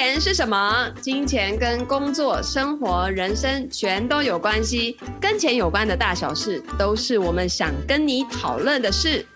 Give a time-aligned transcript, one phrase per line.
[0.00, 0.88] 钱是什么？
[1.02, 4.96] 金钱跟工作、生活、人生全都有关系。
[5.20, 9.26] 跟钱有关的大小事，都是我们想跟你讨论的事。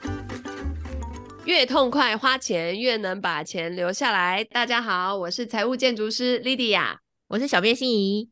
[1.44, 4.44] 越痛快花钱，越能把钱留下来。
[4.44, 6.98] 大家好，我是财务建筑师 Lydia，
[7.30, 8.31] 我是小编心仪。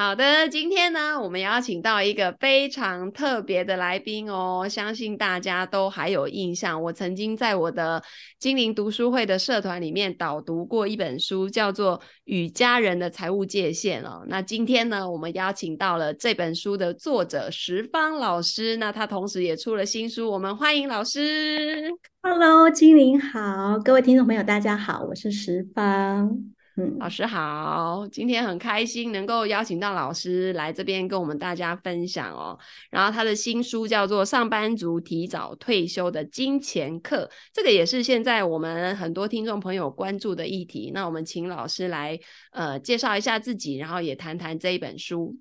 [0.00, 6.82] 好的，今天呢，我们邀请到一个非常特别的来宾哦，相信大家都还有印象。
[6.82, 8.02] 我曾经在我的
[8.38, 14.24] 精灵读书会的社团里面导读过一本书，叫做《与家人的财务界限》哦。
[14.26, 21.90] 那今天呢，我们邀请到了这本书的作者石方老师，那他同时也出了新书，我们欢迎老师。
[22.22, 26.54] Hello，精灵好，各位听众朋友，大家好，我是石方。
[26.80, 32.58] 嗯，老师好，今天很开心能够邀请到老师来这边跟我们大家分享哦。
[32.88, 40.90] 然后他的新书叫做《上班族提早退休的金钱课》，这个也是现在我们很多听众朋友关注的议题。
[40.94, 42.18] 那我们请老师来
[42.52, 45.36] 呃介绍一下自己，然后也谈谈这一本书。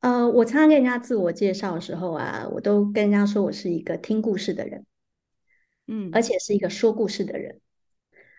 [0.00, 4.86] 呃，我常常跟人家自我介绍的时候啊，我都跟人家说我是一个听故事的人，
[5.88, 7.60] 嗯，而且是一个说故事的人。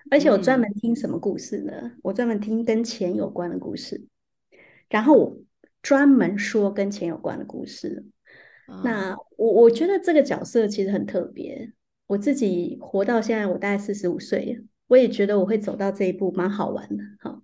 [0.10, 1.74] 而且我专门听什么故事呢？
[1.82, 4.06] 嗯、我专门听跟钱有关的故事，
[4.90, 5.38] 然后我
[5.82, 8.06] 专门说跟钱有关的故事。
[8.68, 11.74] 哦、那我我觉得这个角色其实很特别。
[12.08, 17.04] 我自己活到现在，我大概四十五岁，我也觉得我会走到这一步，蛮好玩的。
[17.20, 17.42] 哈，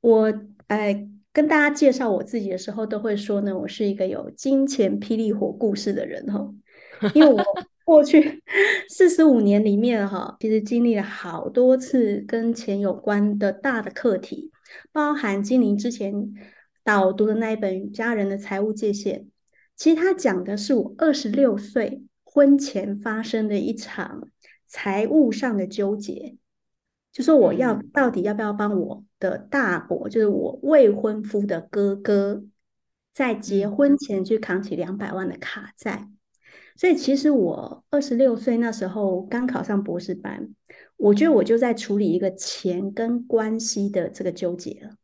[0.00, 0.32] 我
[0.68, 6.54] 哎跟大家介绍我自己的时候，都会说呢，我是一个有金钱霹雳火故事的人哈，
[7.14, 7.42] 因为我。
[7.86, 8.42] 过去
[8.90, 14.50] 四十五年里面，哈，其实经历了好多次跟钱有关的大的课题，
[14.90, 16.34] 包含精灵之前
[16.82, 19.20] 导读的那一本《家人的财务界限》，
[19.76, 24.28] 其实他讲的是我二十六岁婚前发生的一场
[24.66, 26.36] 财务上的纠结，
[27.12, 32.42] 就说我要到底要不要帮我的大伯，就是我未婚夫的哥哥，
[33.12, 36.08] 在结婚前去扛起两百万的卡债。
[36.76, 40.48] 所以其实我二十六岁那时候刚考上博士班，
[40.96, 44.96] 我觉得我就在处理一个钱跟关系的这个纠结了。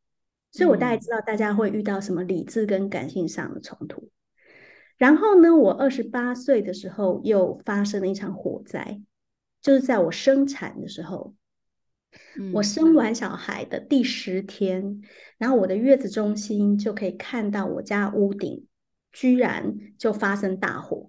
[0.50, 4.10] 所以我大概知道大家会遇到什么理智跟感性上的冲突。
[4.98, 9.00] 然后呢，我二十八岁的时候又发生了一场火灾，
[9.62, 11.34] 就是在我生产的时候，
[12.52, 15.00] 我生完小孩的第十天，
[15.38, 18.66] 然后我的月子中心就可以看到我家屋顶
[19.10, 21.08] 居然就发生大火。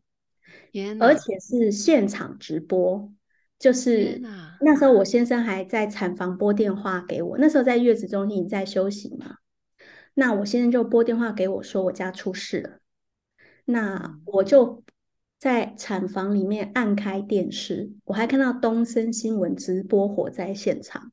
[0.99, 3.11] 而且是现场直播，
[3.59, 4.19] 就是
[4.61, 9.37] 那时候我先生还在产房拨电话给我，那时候在月子中心在休息嘛，
[10.15, 12.79] 那我先生就拨电话给我说我家出事了，
[13.65, 14.83] 那我就
[15.37, 21.11] 在产房里面按开电视，我还看到东森新闻直播火灾现场，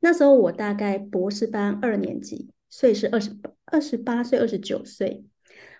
[0.00, 3.30] 那时候我大概博士班二年级，所以是二十
[3.64, 5.24] 二十八岁二十九岁，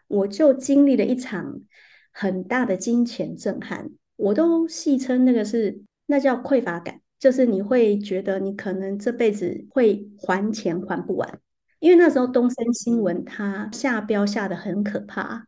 [0.09, 1.61] 我就经历了一场。
[2.13, 11.41] 很大的金钱震撼，我都戏称那个是那叫匮乏感，就是你会觉得你可能这辈子会还钱还不完，
[11.81, 15.47] 因为那时候东森新闻它下标下得很可怕，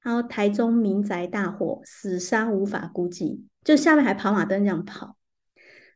[0.00, 5.16] 然后台中民宅大火，死伤无法估计，就下面还跑马灯这样跑，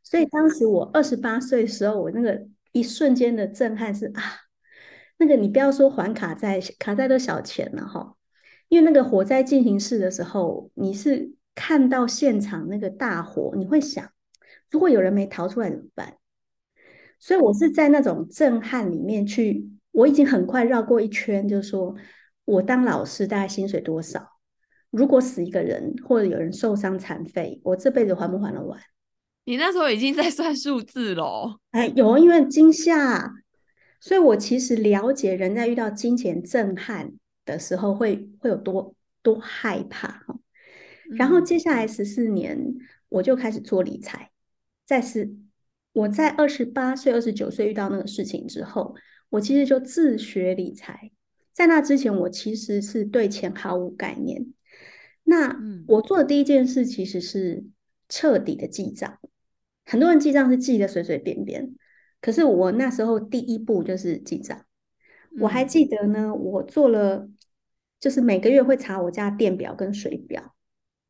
[0.03, 4.23] 所以当时我二十八岁的时候，我那个一瞬间的震撼是啊，
[5.19, 8.17] 那个你不要说还卡债，卡债都小钱了哈。
[8.71, 14.09] 因为那个火灾进行式的时候，你是看到现场那个大火，你会想，
[14.71, 16.15] 如果有人没逃出来怎么办？
[17.19, 21.97] 所以我是在那种震撼里面去，我已经很快绕过一圈，就是说
[22.45, 24.25] 我当老师大概薪水多少？
[24.91, 28.81] 如果死一个人或者有人受伤残废，我这辈子还不还得完？
[29.47, 31.59] 你那时候已经在算数字了。
[31.73, 33.35] 哎，有，因为惊吓，
[34.01, 37.13] 所以我其实了解人在遇到金钱震撼。
[37.45, 40.39] 的时候会会有多多害怕哈，
[41.17, 42.75] 然后接下来十四年
[43.09, 44.31] 我就开始做理财，
[44.87, 45.35] 再是
[45.93, 48.95] 我在二十八岁、二十九岁遇到那个事情之后，
[49.31, 51.11] 我其实就自学理财。
[51.53, 54.47] 在那之前，我其实是对钱毫无概念。
[55.25, 55.59] 那
[55.89, 57.65] 我做的第一件事其实是
[58.09, 59.19] 彻底的记账。
[59.85, 61.75] 很多人记账是记得随随便便，
[62.21, 64.65] 可是我那时候第一步就是记账。
[65.39, 67.29] 我还记得呢，我做了，
[68.01, 70.55] 就是每个月会查我家电表跟水表，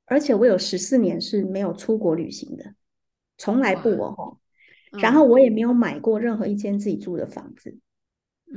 [0.07, 2.75] 而且我有十四年是没有出国旅行的，
[3.39, 4.39] 从来不哦。
[5.01, 7.79] 然后我也没有买过任何一间自己住的房子，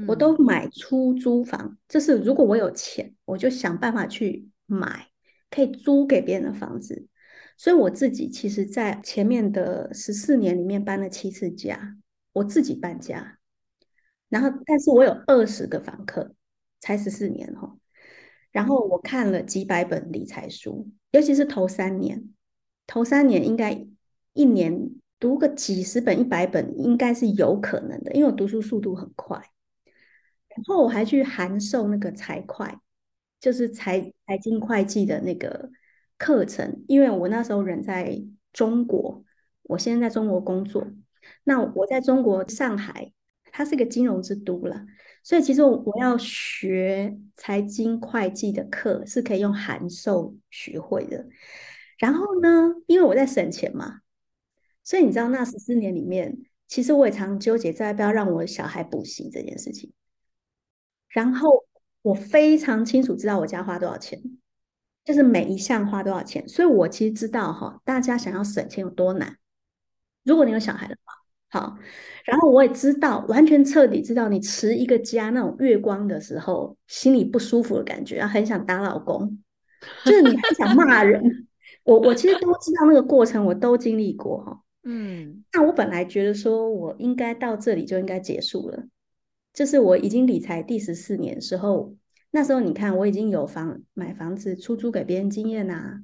[0.07, 1.77] 我都买出租房。
[1.87, 5.09] 就是如果我有钱，我就想办法去买
[5.51, 7.07] 可以租给别人的房子。
[7.55, 11.95] 所以我自己其实，在前面的十四年里面搬了七次家，
[12.33, 13.37] 我自己搬家，
[14.33, 16.33] 然后但是我有二十个房客，
[16.79, 17.77] 才十四年哈。
[18.51, 22.33] 然后我看了几百本理财书，尤其是头三年，
[22.87, 23.85] 头三年应该
[24.33, 24.89] 一年
[25.19, 29.37] 读个几十本、一百本，应该是有可能的，因为我读书速度很快。
[30.47, 32.79] 然后我还去函授那个财会，
[33.39, 35.69] 就是财财经会计的那个
[36.17, 38.19] 课程，因为我那时候人在
[38.51, 39.23] 中国，
[39.61, 40.87] 我现在在中国工作，
[41.43, 43.11] 那我在中国上海，
[43.55, 44.83] 它是个金融之都了。
[45.23, 51.27] 所以其实我要学财经会计的课是可以用函授学会的。
[51.99, 53.99] 然后呢，因为我在省钱嘛，
[54.83, 56.35] 所以你知道那十四年里面，
[56.67, 59.93] 其实我也常纠结在要不要让我小孩补习这件事情。
[61.07, 61.63] 然后
[62.01, 64.19] 我非常清楚知道我家花多少钱，
[65.05, 66.45] 就是每一项花多少钱。
[66.49, 69.37] 所以我其实知道哈，大家想要省钱有多难。
[70.23, 71.12] 如果你有小孩的话。
[71.53, 71.77] 好，
[72.25, 79.37] 然后我也知道，完全彻底知道，你持一个家那种月光的时候，心里不舒服的感觉，然后很想打老公，
[80.03, 81.47] 就是你很想骂人。
[81.83, 84.63] 我我其实都知道那个过程，我都经历过哈。
[84.81, 88.85] 嗯，那我本来觉得说我应该到这里就应该结束了，
[89.53, 91.95] 就是我已经理财第十四年的时候，
[92.31, 96.01] 那时候你看我已经有房买房子出租给别人经验啊，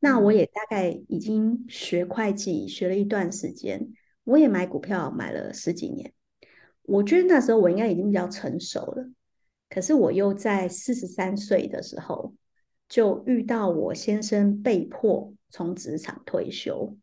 [0.00, 3.92] 那我也大概已经学会计学了一段时间。
[4.26, 6.12] 我也买股票买了十几年，
[6.82, 9.08] 我觉得那时候我应该已经比较成熟了。
[9.70, 12.34] 可是我又在四十三岁的时候，
[12.88, 16.96] 就遇到我先生被迫从职场退休。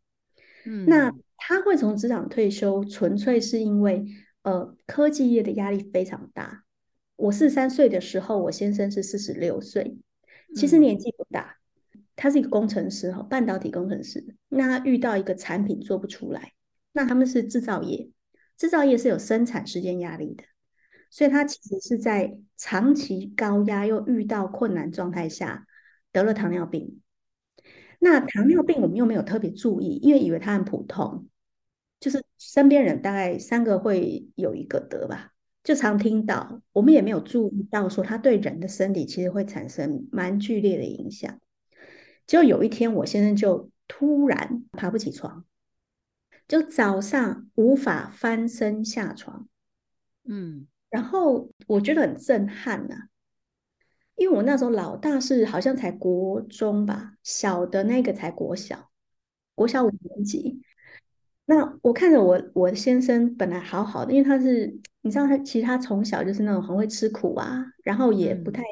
[0.66, 4.04] 嗯，那他会从职场退休，纯粹是因为
[4.42, 6.64] 呃科技业的压力非常大。
[7.16, 9.96] 我四十三岁的时候，我先生是四十六岁，
[10.54, 11.56] 其实年纪不大。
[12.16, 14.36] 他是一个工程师哈，半导体工程师。
[14.50, 16.52] 那他遇到一个产品做不出来。
[16.96, 18.08] 那他们是制造业，
[18.56, 20.44] 制造业是有生产时间压力的，
[21.10, 25.66] 所以他其实是在长期高压又遇到困难状态下
[26.12, 27.00] 得了糖尿病。
[27.98, 31.26] 那糖尿病我们又没有特别注意，因为以为他很普通，
[31.98, 35.32] 就是身边人大概三个会有一个得吧，
[35.64, 41.40] 就常听到，我们也没有注意到说他对人的身体其实会产生蛮剧烈的影响。
[42.26, 45.44] 就有一天，我先生就突然爬不起床。
[46.46, 49.48] 就早上无法翻身下床，
[50.24, 53.08] 嗯，然后我觉得很震撼呐、啊，
[54.16, 58.90] 因为我那时候老大是好像才国中吧，小的那个才国小，
[59.54, 60.60] 国小五年级。
[61.46, 68.62] 那我看着我我的先生本来好好的，因为他是你知道他其实他从小就是那种很会吃苦啊，然后也不太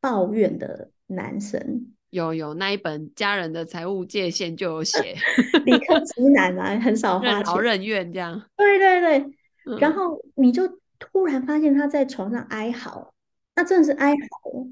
[0.00, 1.93] 抱怨的男生。
[2.14, 5.16] 有有那一本家人的财务界限就有写，
[5.64, 8.40] 理科直男啊，很少花钱，任劳任怨这样。
[8.56, 9.18] 对对对，
[9.66, 13.12] 嗯、然后你就突然发现他在床上哀嚎，
[13.56, 14.66] 那真的是哀嚎，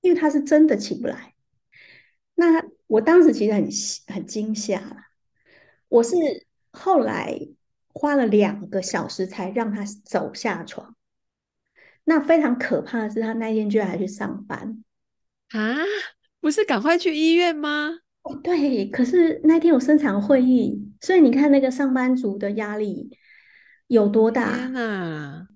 [0.00, 1.34] 因为他是真的起不来。
[2.34, 3.68] 那我当时其实很
[4.12, 4.96] 很惊吓了，
[5.88, 6.16] 我是
[6.72, 7.38] 后来
[7.92, 10.96] 花了两个小时才让他走下床。
[12.02, 14.82] 那非常可怕的是，他那天居然还去上班
[15.50, 15.76] 啊！
[16.42, 18.00] 不是赶快去医院吗？
[18.22, 23.16] 哦，对，可是那天有生产会议，所以你看那个上班族的压力
[23.86, 24.56] 有多大？
[24.56, 25.46] 天哪！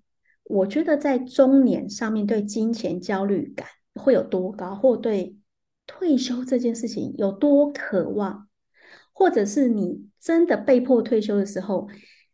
[0.44, 5.36] 我觉得在中年上面对金钱焦虑感会有多高，或对
[5.88, 8.46] 退休这件事情有多渴望，
[9.12, 11.88] 或者是你真的被迫退休的时候，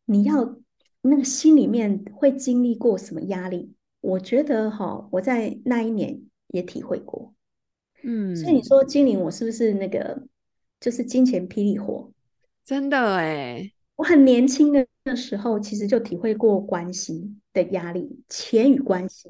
[0.04, 0.58] 你要
[1.00, 3.74] 那个心里面会经历过什么压力？
[4.02, 7.34] 我觉得哈，我在那一年也体会过。
[8.02, 10.26] 嗯，所以你说精灵，我是不是那个
[10.80, 12.12] 就是金钱霹雳火？
[12.64, 19.28] 真的哎，我很年轻的那时候，其实就体会过关系的压力，钱与关系。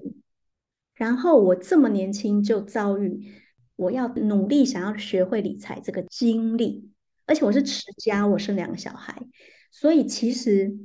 [0.95, 3.33] 然后我这么年轻就遭遇，
[3.77, 6.91] 我要努力想要学会理财这个经历，
[7.27, 9.27] 而且我是持家，我生两个小孩，
[9.71, 10.77] 所以其实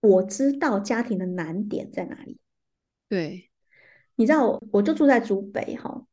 [0.00, 2.38] 我知道家庭的难点在哪里。
[3.08, 3.50] 对，
[4.16, 6.04] 你知道我，我就住在竹北哈。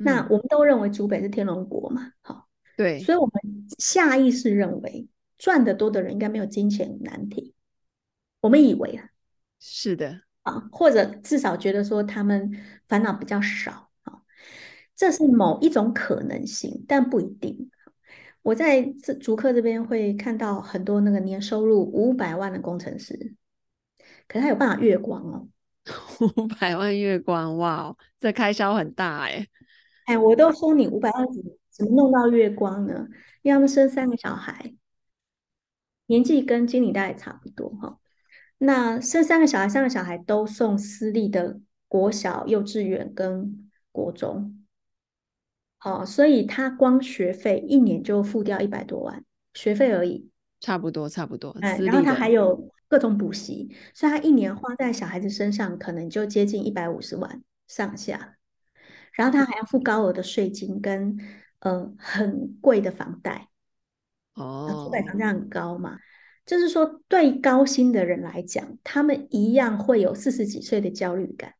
[0.00, 3.32] 那我们都认为竹北是天龙国嘛，好，对，所以我们
[3.78, 7.52] 下意识认为赚得多的人应该没有金钱难题，
[8.40, 9.10] 我们以为啊，
[9.58, 14.22] 是的啊，或者至少觉得说他们烦恼比较少啊，
[14.94, 17.68] 这是某一种可能性，但不一定。
[18.42, 23.34] 我在这竹科这边会看到很多那个年收入五百万的工程师，
[24.28, 25.48] 可是他有办法月光哦，
[26.36, 29.46] 五百万月光，哇，这开销很大哎。
[30.08, 33.06] 哎，我都说你五百万怎么怎么弄到月光呢？
[33.42, 34.74] 因为他们生三个小孩，
[36.06, 37.98] 年纪跟经理大概差不多哈。
[38.56, 44.64] 那生三个小孩，三个小孩都送私立的国小、幼稚园跟国中。
[45.76, 49.22] 好，所以他光学费一年就付掉一百多万，
[49.52, 50.30] 学费而已。
[50.60, 51.50] 差不多，差不多。
[51.60, 58.37] 哎，然后他还有各种补习，所以他一年花在小孩子身上可能就接近一百五十万上下。
[59.18, 61.18] 然后他还要付高额的税金跟
[61.58, 63.48] 呃很贵的房贷。
[64.34, 65.98] 哦，租买房价很高嘛，
[66.46, 71.54] 就是说对高薪的人来讲，他们一样会有四十几岁的焦虑感，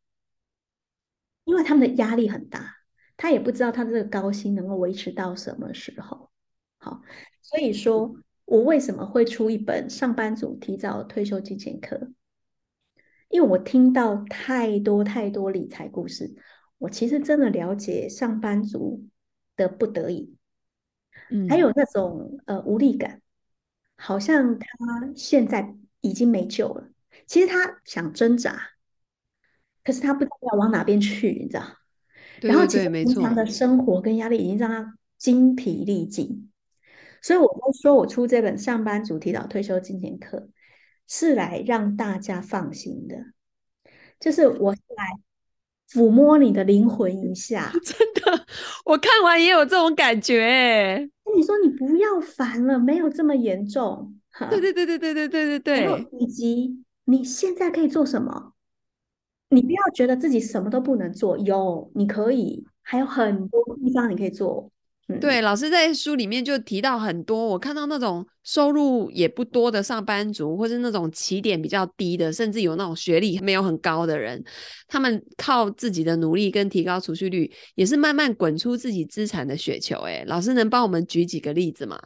[1.43, 2.77] 因为他们的压力很大。
[3.17, 6.31] 他也不知道他这个高薪能够维持到什么时候。
[6.77, 7.01] 好，
[7.41, 12.13] 所以说我为什么会出一本上班族提早退休金钱课？
[13.27, 16.33] 因为我听到太多太多理财故事，
[16.79, 19.05] 我其实真的了解上班族
[19.55, 20.35] 的不得已，
[21.29, 23.21] 嗯，还有那种呃无力感，
[23.95, 24.67] 好像他
[25.15, 26.89] 现在已经没救了。
[27.27, 28.59] 其实他想挣扎，
[29.83, 31.63] 可是他不知道要往哪边去，你知道？
[32.41, 36.49] 然后，其实平常的生活跟压力已经让他精疲力尽，
[37.21, 40.47] 所以我都说我出这本上班族提早退休金钱课，
[41.05, 43.17] 是来让大家放心的，
[44.19, 45.05] 就是我是来
[45.91, 47.71] 抚摸你的灵魂一下。
[47.83, 48.45] 真的，
[48.85, 50.43] 我看完也有这种感觉。
[50.43, 50.99] 哎，
[51.35, 54.15] 你说你不要烦了，没有这么严重。
[54.49, 56.07] 对对对对对对对对对。
[56.19, 58.53] 以及你现在可以做什么？
[59.49, 64.69] 你不要觉得自己什么都不能做，有你可以，还有很多地方你可以做。
[65.09, 74.43] 嗯、对，老师在书里面就提到很多，我看到那种收入也不多的上班族，或是那种起点比较低的，甚至有那种学历没有很高的人，
[74.87, 79.97] 他们靠自己的努力跟提高储蓄率，也是慢慢滚出自己资产的雪球。
[80.01, 81.99] 哎，老师能帮我们举几个例子吗？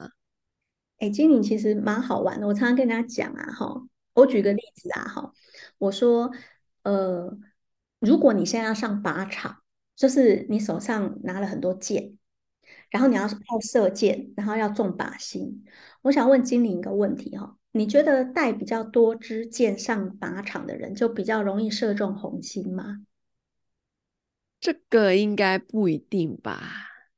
[1.00, 3.84] 哎，精灵其实蛮好玩的，我常常跟大家讲啊，哈，
[4.14, 5.32] 我举个例子啊，哈，
[5.78, 6.32] 我说。
[6.84, 7.34] 呃，
[8.00, 9.60] 如果你现在要上靶场，
[9.96, 12.18] 就是你手上拿了很多箭，
[12.94, 15.66] 然后你要靠射箭，然后要中靶心。
[16.04, 23.04] 我想问精灵一个问题哈，你觉得带比较多支箭上靶场的人，就比较容易射中红心吗？
[24.60, 26.62] 这个应该不一定吧？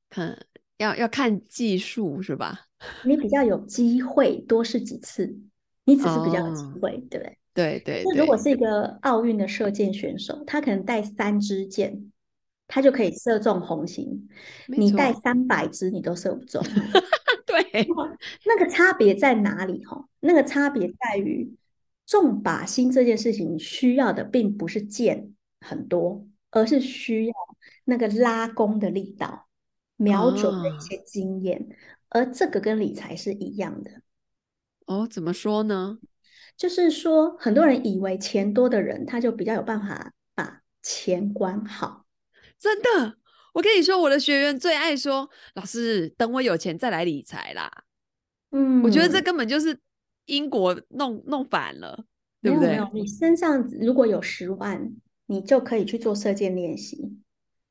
[0.09, 0.45] 看
[0.77, 2.67] 要要看技术是吧？
[3.03, 5.37] 你比较有机会多试几次，
[5.83, 7.37] 你只是比较有机会，哦、对不对？
[7.53, 12.11] 对对，那如果是一个奥运的射箭选手，他可能带三支箭，
[12.67, 14.27] 他就可以射中红心。
[14.67, 16.63] 你带三百支，你都射不中。
[17.45, 17.87] 对，
[18.45, 19.85] 那个差别在哪里？
[19.85, 21.55] 哈，那个差别在于
[22.05, 27.33] 中靶心这件事情需要的并不是箭很多，而是需要
[27.85, 29.47] 那个拉弓的力道、
[29.95, 31.59] 瞄准的一些经验。
[31.69, 31.75] 哦。
[32.09, 33.91] 而这个跟理财是一样的。
[34.85, 35.99] 哦，怎么说呢？
[36.55, 42.04] 就是说，很多人以为钱多的人，他就比较有办法把钱管好。
[42.65, 43.17] 真的，
[43.53, 47.71] 我跟你说，我的学员最爱说：“老师，等我有钱再来理财啦。”
[48.49, 49.77] 嗯，我觉得这根本就是
[50.25, 52.05] 因果弄弄反了，
[52.41, 52.79] 对不对？
[52.91, 54.95] 你身上如果有十万，
[55.27, 56.97] 你就可以去做射箭练习；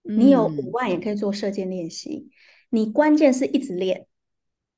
[0.04, 2.30] 嗯、你有五万，也可以做射箭练习。
[2.70, 4.06] 你关键是一直练，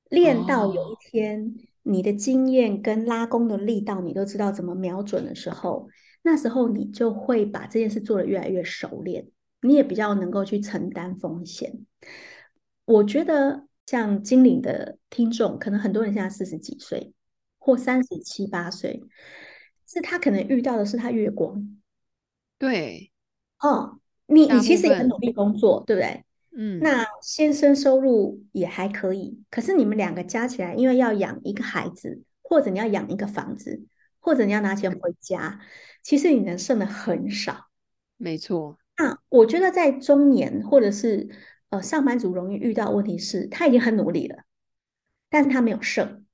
[0.09, 1.55] 练到有一天。
[1.59, 5.89] 哦你的经验跟拉弓的力道，你都知道怎么瞄准的时候，
[6.23, 9.29] 那时候你就会把这件事做得越来越熟练，
[9.67, 11.85] 你也比较能够去承担风险。
[12.85, 17.13] 我觉得像金领的听众，可能很多人现在四十几岁
[17.59, 19.03] 或三十七八岁，
[19.87, 21.79] 是他可能遇到的是他月光。
[22.59, 23.11] 对，
[23.61, 26.25] 哦，你你其实也很努力工作，对不对？
[26.57, 33.85] 嗯，那先生收入也还可以，可是你们两个加起来，因为要养一个孩子，或者你要养一个房子，
[34.21, 35.61] 或者你要拿钱回家，
[36.03, 37.67] 其实你能剩的很少。
[38.17, 38.79] 没错。
[38.99, 41.29] 那我觉得在中年或者是
[41.71, 44.45] 呃上班族容易遇到问题是，他已经很努力了，
[45.29, 46.25] 但是他没有剩，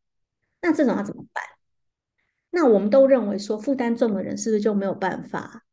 [0.60, 1.44] 那这种要怎么办？
[2.50, 5.64] 那我们都认为说负担重的人是不是就没有办法，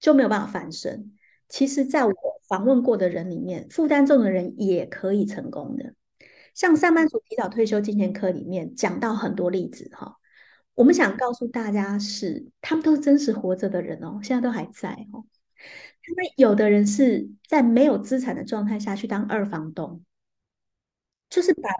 [0.00, 1.12] 就没有办法翻身？
[1.48, 2.12] 其实，在我
[2.48, 5.94] 访问过的人里面，负担重的人也可以成功的。
[6.54, 10.16] 像上班族提早退休金钱课里面讲到很多例子哈，
[10.74, 15.24] 我们想告诉大家是，他们都是真实活着的人哦，现在都还在哦。
[16.04, 20.02] 他们有的人是在没有资产的状态下去当二房东，
[21.30, 21.70] 就是把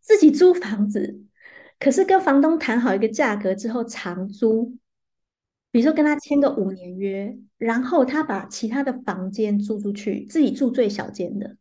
[0.00, 1.22] 自己租房子，
[1.78, 4.76] 可是跟房东谈好一个价格之后长租。
[5.70, 11.56] 比如说跟他签个五年约，然后他把其他的房间租出去，自己住最小间的，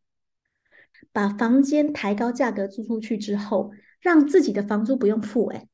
[1.13, 5.65] 把房间抬高价格租出去之后，让自己的房租不用付，哎，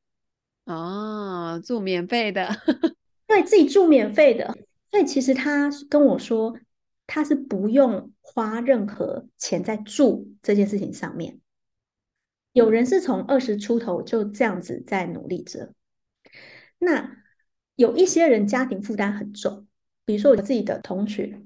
[0.65, 2.47] 哦，住免费的，
[3.25, 4.55] 对自己住免费的，
[4.89, 6.57] 所以其实他跟我说，
[7.05, 11.39] 他是不用花任何钱在住这件事情上面。
[12.53, 15.73] 有人是从二十出头就这样子在努力着，
[16.79, 17.17] 那
[17.75, 19.67] 有一些人家庭负担很重，
[20.05, 21.41] 比如说我自己的同学，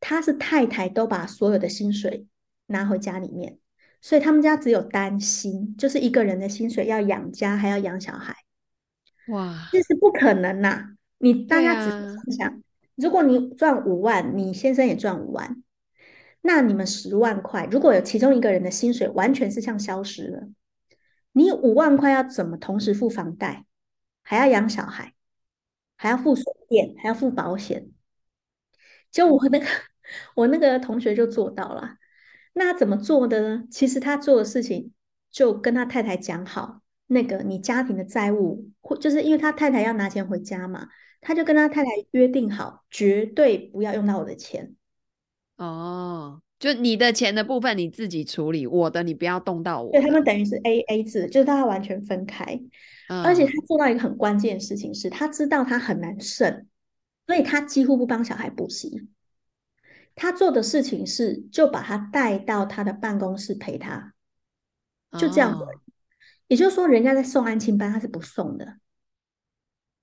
[0.00, 2.26] 他是太太都把所有的薪水
[2.66, 3.58] 拿回家里面，
[4.00, 8.34] 所以他们家只有单薪，就是一个人的薪水要养家还要养小孩，
[9.28, 10.90] 哇，这是不可能呐、啊！
[11.18, 12.62] 你大家仔细想想，
[12.98, 15.62] 如果你赚五万，你先生也赚五万。
[16.40, 20.48] 那你们十万块，如果有其中一个人的薪水完全是像消失了，
[21.32, 23.66] 你五万块要怎么同时付房贷，
[24.22, 25.14] 还要养小孩，
[25.96, 27.90] 还要付水电，还要付保险？
[29.10, 29.66] 就我那个
[30.34, 31.96] 我那个同学就做到了。
[32.54, 33.64] 那怎么做的呢？
[33.70, 34.92] 其实他做的事情
[35.30, 40.88] 就跟他太太讲好，那个你家庭的债务，或就是因为他太太要拿钱回家嘛，
[41.20, 44.74] 他就跟他太太约定好，绝对不要用到我的钱。
[45.56, 49.90] 哦，就你的钱的部分你自己处理，我的你不要动到我。
[49.90, 52.44] 对，他们等于是 A A 制，就是大家完全分开。
[53.08, 53.22] 嗯。
[53.22, 56.66] 而且他做到一个很关键的事情是，他知道他很难胜，
[57.26, 59.08] 所以他几乎不帮小孩补习。
[60.14, 64.14] 他做的事情是，就把他带到他的办公室陪他，
[65.18, 65.64] 就这样子。
[65.64, 65.68] 哦。
[66.48, 68.78] 也就是说，人家在送安亲班，他是不送的。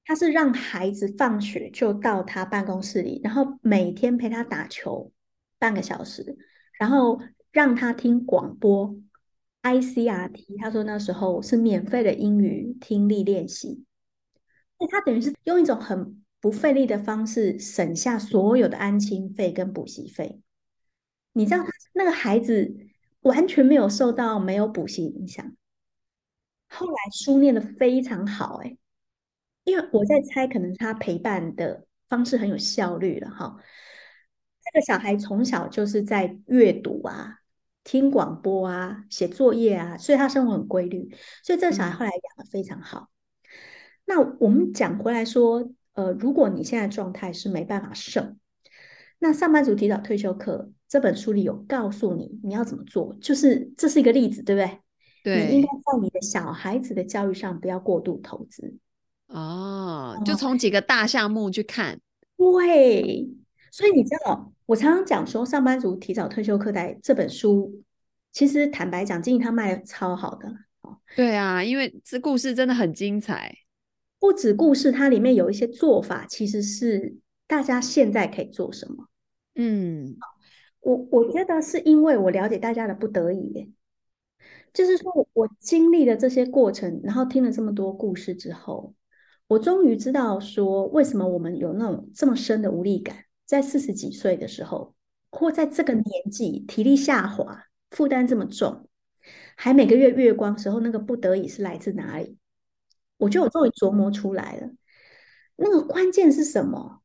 [0.06, 5.12] 他是让孩子放学就到他办公室里，然后每天陪他打球。
[5.58, 6.38] 半个小时，
[6.78, 7.20] 然后
[7.52, 8.94] 让他听广播
[9.64, 10.62] ，ICRT。
[10.62, 13.86] 他说那时候是免费的英语听力练习。
[14.78, 20.42] 那他等于是用一种很不费力的方式，省下所有的安亲费跟补习费。
[21.32, 22.76] 你知道那个孩子
[23.22, 25.56] 完全没有受到没有补习影响，
[26.68, 28.58] 后来书念得非常好。
[28.58, 28.78] 哎，
[29.66, 33.58] 因为我在猜，可能他陪伴的方式很有效率了哈。
[34.64, 37.40] 这个小孩从小就是在阅读啊、
[37.84, 41.10] 听广播啊、写作业啊，所以他生活很规律。
[41.44, 43.10] 所以这个小孩后来养的非常好。
[43.44, 43.50] 嗯。
[44.06, 48.38] 那我们讲回来说，呃，如果你现在状态是没办法胜，
[49.20, 54.80] 那上班族提早退休课这本书里有告诉你你要怎么做，就是这是一个例子，对不对？
[55.24, 55.48] 对。
[55.48, 58.78] 你应该在你的小孩子的教育上不要过度投资。
[59.28, 62.00] 哦，就从几个大项目去看。
[62.38, 63.30] 对。
[63.72, 67.84] 所以你知道，我常常讲说，上班族提早退休课代这本书，
[68.32, 70.50] 其实坦白讲，经营他卖的超好的。
[71.14, 73.54] 对啊，因为这故事真的很精彩，
[74.18, 79.10] 不止故事，它里面有一些做法，其实是大家现在可以做什么。
[79.56, 80.16] 嗯，
[80.80, 83.74] 我我觉得是因为我了解大家的不得已，
[84.72, 88.94] 就是说我经历了这些过程，然后听了这么多故事之后，
[89.48, 93.26] 我终于知道说，为什么我们有那种这么深的无力感。
[93.46, 94.96] 在四十几岁的时候，
[95.30, 98.90] 或在这个年纪，体力下滑，负担这么重，
[99.56, 102.38] 还每个月月光时候，那个不得已是来自哪里？
[103.18, 104.72] 我觉得我终于琢磨出来了，
[105.58, 107.04] 那个关键是什么？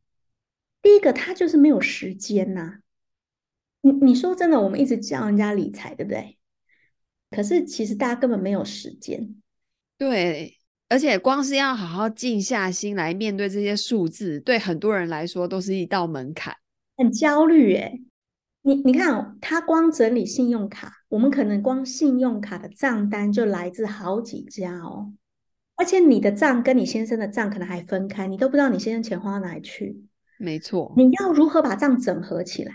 [0.80, 2.78] 第一个，他就是没有时间呐、啊。
[3.82, 6.38] 你你说真的，我们一直教人家理财，对不对？
[7.30, 9.36] 可是其实大家根本没有时间。
[9.98, 10.59] 对。
[10.90, 16.52] 而且光是要好好静下心来面对这些数字，对很多人来说都是一道门槛，
[16.96, 18.00] 很焦虑耶。
[18.62, 25.12] 你你看哦，他光整理信用卡，我们可能光信用卡的账单就来自好几家哦。
[25.76, 30.04] 而且你的账跟你先生的账可能还分开，你都不知道你先生钱花到哪里去。
[30.38, 32.74] 没错，你要如何把账整合起来？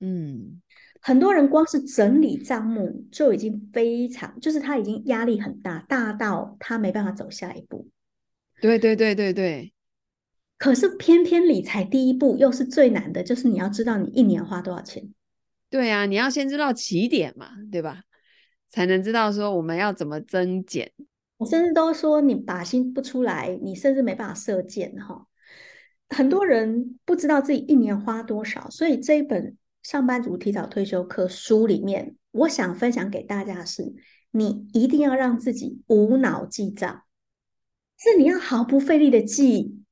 [0.00, 0.59] 嗯。
[1.02, 7.88] 很多人光是整理账目就已经非常，就是他已经压力很大，大到他没办法走下一步。
[8.60, 9.72] 对对对对对。
[10.58, 15.02] 可是偏偏理财第一步又是最难的，就是你要知道你一年花多少钱。
[15.70, 18.02] 对啊，你要先知道起点嘛，对吧？
[18.68, 20.92] 才能知道说我们要怎么增减。
[21.38, 25.26] 我甚至都说你把心不出来，你甚至没办法射箭哈。
[26.10, 29.56] 很多人不知道自己一年花多少，所以这一本。
[29.82, 33.94] 上班族提早退休课书里面，我想分享给大家的是：
[34.30, 37.04] 你一定要让自己无脑记账，
[37.98, 39.82] 是你要毫不费力的记。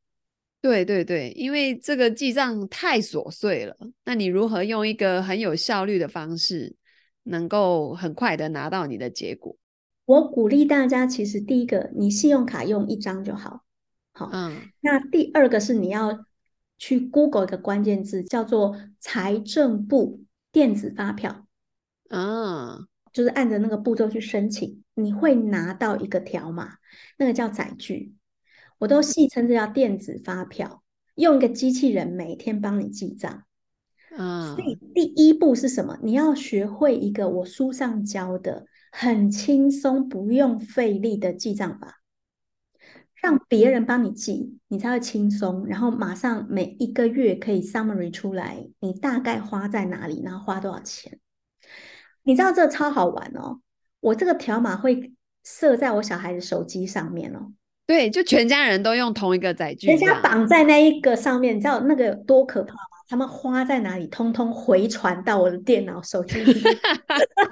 [0.61, 6.77] 对对对，因为这个记账太琐碎了，那你如何用一个很有效率的方式，
[7.23, 9.57] 能够很快的拿到你的结果？
[10.05, 13.65] 我鼓励大家，其实第一个，你信用卡用一张就好，
[14.13, 16.27] 好，嗯，那第二个是你要。
[16.79, 21.47] 去 Google 一个关键字，叫做财政部电子发票。
[22.09, 26.77] 啊，就是按着那个步骤去申请，你会拿到一个条码，
[27.19, 28.15] 那个叫载具，
[28.79, 30.83] 我都戏称这叫电子发票，
[31.17, 33.45] 用一个机器人每天帮你记账。
[34.17, 35.99] 啊，所以第一步是什么？
[36.03, 42.01] 你要学会一个我书上教的很轻松、不用费力的记账法，
[43.23, 51.19] 让别人帮你记，你才会轻松，然后马上每一个月可以 summary 出来，你大概花在哪里，然后花多少钱。
[52.25, 53.61] 你知道这超好玩哦！
[54.01, 55.13] 我这个条码会
[55.45, 57.53] 设在我小孩的手机上面哦。
[57.87, 62.81] 对，就全家人都用同一个载具，人家绑在那一个上面，你知道那个多可怕吗？
[63.09, 66.77] 他们花在哪里，通通回传到我的电脑、手机里面。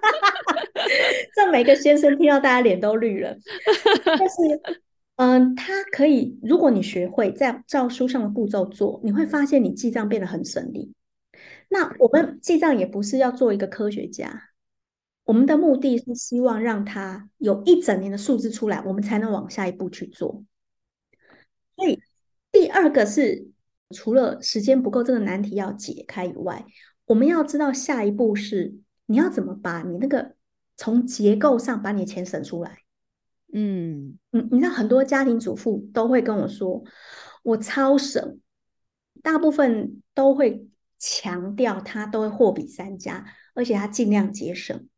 [1.35, 3.35] 这每个先生听到，大家脸都绿了。
[4.05, 4.35] 但是，
[5.16, 10.94] 嗯，它可以，如果你学会在照书上的步骤做，你会发现你记账变得很省力。
[11.68, 14.50] 那我们记账也不是要做一个科学家，
[15.24, 20.44] 我们的目的是希望让他有一整年的数字出来，我们才能往下一步去做。
[21.76, 22.00] 所以，
[22.50, 23.48] 第二个是。
[23.90, 26.66] 除了时间不够这个难题要解开以外，
[27.05, 28.74] 我们要知道下一步是
[29.07, 30.35] 你要怎么把你那个
[30.76, 32.79] 从结构上把你的钱省出来。
[33.52, 36.83] 嗯，你你知道很多家庭主妇都会跟我说，
[37.42, 38.40] 我超省，
[39.22, 40.68] 大部分都会
[40.99, 44.88] 强调他都会货比三家，而且他尽量节省。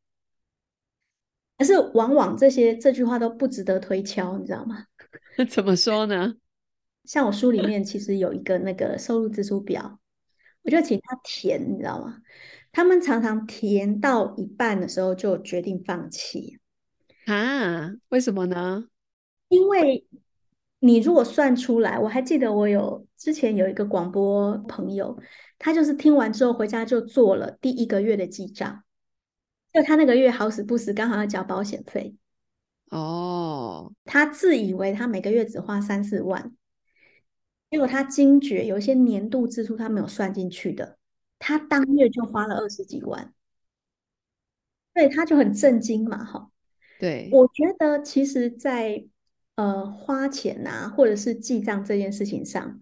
[1.57, 4.85] 可是往往这些这句话都不值得推敲，你知道吗？
[5.51, 6.35] 怎么说呢？
[7.05, 9.99] 像我书里面其实有一个那个收入支出表，
[10.63, 12.19] 我就请他填，你知道吗？
[12.71, 16.61] 他们常常填到一半的时候就决定放弃
[17.27, 17.93] 啊？
[18.11, 18.85] 为什么呢？
[19.49, 20.07] 因为
[20.81, 25.19] 你如果算出来，我还记得我有之前有一个广播朋友，
[25.59, 28.85] 他就是听完之后回家就做了第一个月的记账，
[29.73, 32.15] 就他那个月好死不死刚好要交保险费
[32.91, 36.55] 哦，他自以为他每个月只花三四万。
[37.71, 40.97] 结果他惊觉有一些年度支出他没有算进去的，
[41.39, 43.35] 他当月就花了二十几万，
[44.95, 46.51] 对，他就很震惊嘛，哈。
[46.99, 49.05] 对，我觉得其实在，在
[49.59, 52.79] 呃花钱啊，或者是记账这件事情上，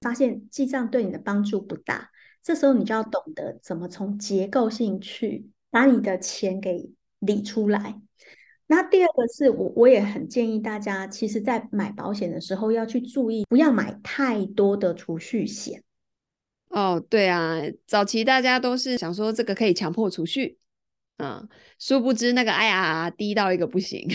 [0.00, 6.88] 发现记账对你的帮助不大，这时候你就要懂得怎么从结构性去把你的钱给
[7.18, 8.00] 理出来。
[8.68, 15.82] 那第二个是我，我也很建议大家，其实，在买保险的时候要去注意，不要买太多的储蓄险。
[16.68, 17.56] 哦，对啊，
[17.88, 20.56] 早期大家都是想说这个可以强迫储蓄，
[21.16, 21.48] 啊，
[21.80, 24.08] 殊不知那个 IRR 低到一个不行，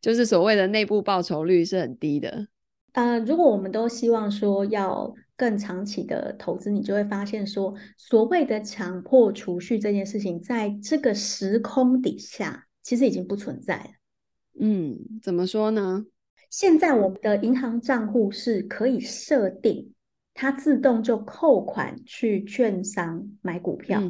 [0.00, 2.48] 就是所谓的内部报酬率是很低的。
[2.92, 12.66] 呃，如果我们都希望说要更长期的投资，你就会发现说，所谓的强迫储蓄这件事情，在这个时空底下。
[12.84, 13.90] 其实已经不存在了。
[14.60, 16.04] 嗯，怎么说呢？
[16.50, 19.94] 现在我们的银行账户是可以设定，
[20.34, 24.02] 它自动就扣款去券商买股票，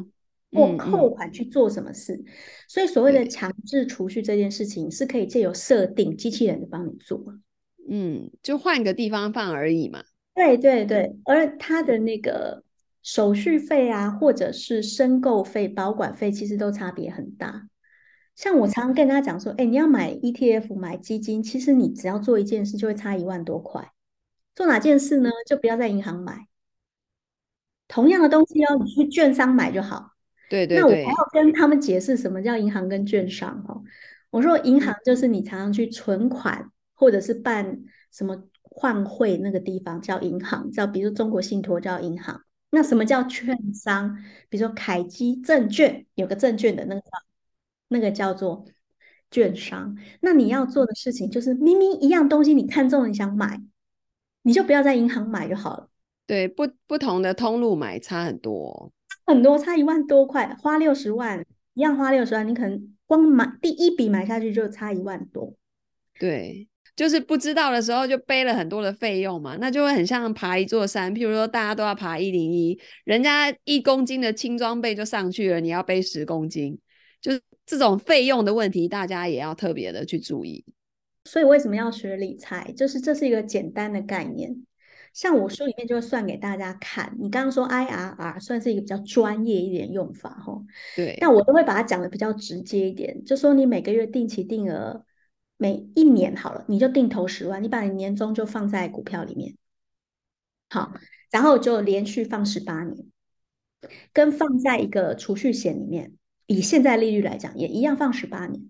[0.55, 2.13] 或扣款去做什么事。
[2.13, 2.25] 嗯、
[2.67, 7.21] 所以所谓的强制储蓄这件事情，是可以借由设定机器人就帮你做。
[7.87, 10.03] 嗯，就换个地方放而已嘛。
[10.33, 12.63] 对对对，而它的那个
[13.03, 17.69] 手续费啊，或者是申购费、保管费，其实都差别很大。
[18.35, 23.91] 像我常常跟他讲说，哎，你要买 ETF 买基金，其实你只要做一件事就会差一万多块。
[24.53, 25.29] 做哪件事呢？
[25.47, 26.47] 就不要在银行买。
[27.87, 30.14] 同样的东西哦，你去券商买就好。
[30.49, 30.79] 对对对。
[30.79, 33.83] 那我还要跟他们解释什么叫银行跟券商哦。
[34.29, 37.79] 我说银行就是你常常去存款或者是办
[38.11, 42.41] 什么换汇那个地方叫银行，叫比如中国信托叫银行。
[42.69, 44.17] 那什么叫券商？
[44.49, 47.01] 比如说凯基证券有个证券的那个。
[47.87, 48.65] 那个叫做
[49.29, 53.61] 券商，那你要做的事情就是，明明一样东西你看中了，你想买，
[54.41, 55.87] 你就不要在银行买就好了。
[56.25, 58.91] 对，不不同的通路买差很多，
[59.25, 65.53] 很多差一万多块，花六十万一样花六十万，你可能光买第一笔买下去就差一万多。
[66.19, 71.13] 对，就是不知道的时候就背了很多的费用嘛，那就会很像爬一座山。
[71.13, 76.79] 譬如说大家都要爬一零一，人家一公斤的轻装备就上去了，你要背十公斤，
[77.21, 77.41] 就是。
[77.67, 80.63] 这种费用的问题，大家也要特别的去注意。
[81.23, 82.71] 所以为什么要学理财？
[82.77, 84.55] 就是这是一个简单的概念。
[85.15, 87.15] 像我书里面就会算给大家看。
[87.17, 90.61] 你刚刚说 IRR 算是一个比较专业一点用法，哈。
[90.93, 91.17] 对。
[91.21, 95.05] 那我都会把它讲的比较直接一点，就说你每个月定期定额，
[95.55, 99.55] 每一年好了，你就定投十万，你把你年终就放在股票里面，
[100.69, 100.91] 好，
[101.31, 103.07] 然后就连续放十八年，
[104.11, 106.11] 跟放在一个储蓄险里面。
[106.47, 108.69] 以现在利率来讲，也一样放十八年。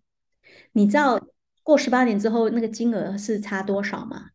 [0.73, 1.27] 你知道
[1.63, 4.29] 过十八年之后那个金额是差多少吗？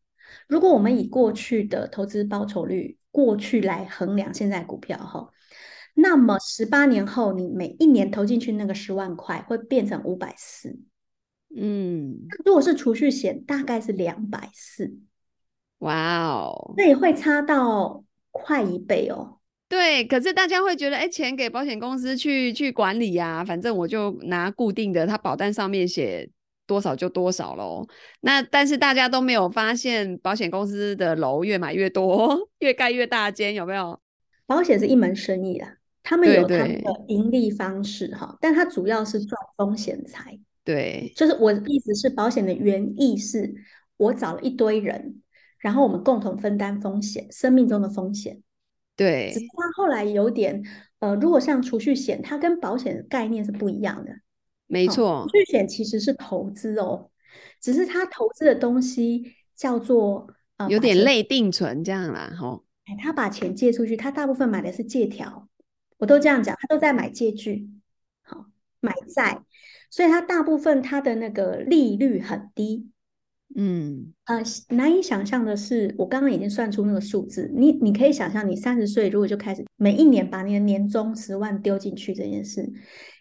[0.51, 5.31] 如果我们以过去的投资报酬率过去来衡量现在股票哈，
[5.95, 10.79] 那么十八年后你每一年投进去那个十万块会变成五百四。
[11.57, 14.99] 嗯，如果是储蓄险，大概是两百四。
[15.79, 19.39] 哇哦，那也会差到快一倍哦。
[19.69, 26.29] 对，可是大家会觉得，哎，钱给保险公司去去管理呀、啊，反正我就拿固定的，他保单上面写
[26.71, 27.85] 多少就多少喽。
[28.21, 34.01] 那但是大家都没有发现，保险公司的楼越买越多， 越盖越大间，有没有？
[34.47, 40.39] 保险是一门生意啦，他们有他们的盈利方式哈，但它主要是赚风险财。
[40.65, 43.53] 对，就是我的意思是，保险的原意是
[43.97, 45.21] 我找了一堆人，
[45.59, 48.41] 然后我们共同分担风险，生命中的风险。
[48.95, 50.63] 对，只是它后来有点，
[51.01, 54.13] 呃，如果像储蓄险，它跟保险的概念是不一样的。
[54.71, 57.11] 没错，哦、储蓄险其实是投资哦，
[57.61, 60.29] 只是他投资的东西叫做
[60.59, 62.63] 呃，有点类定存这样啦，哈、哦。
[62.85, 65.49] 哎，他把钱借出去，他大部分买的是借条，
[65.99, 67.69] 我都这样讲，他都在买借据，
[68.23, 68.47] 好、哦，
[68.81, 69.43] 买债，
[69.91, 72.91] 所以他大部分他的那个利率很低。
[73.57, 77.51] 嗯，呃，难以想象的是，我刚刚已经算出那个数字。
[77.53, 82.73] 你你可以想象，你三十岁如果就开始每一年把你的年终十万丢进去这件事，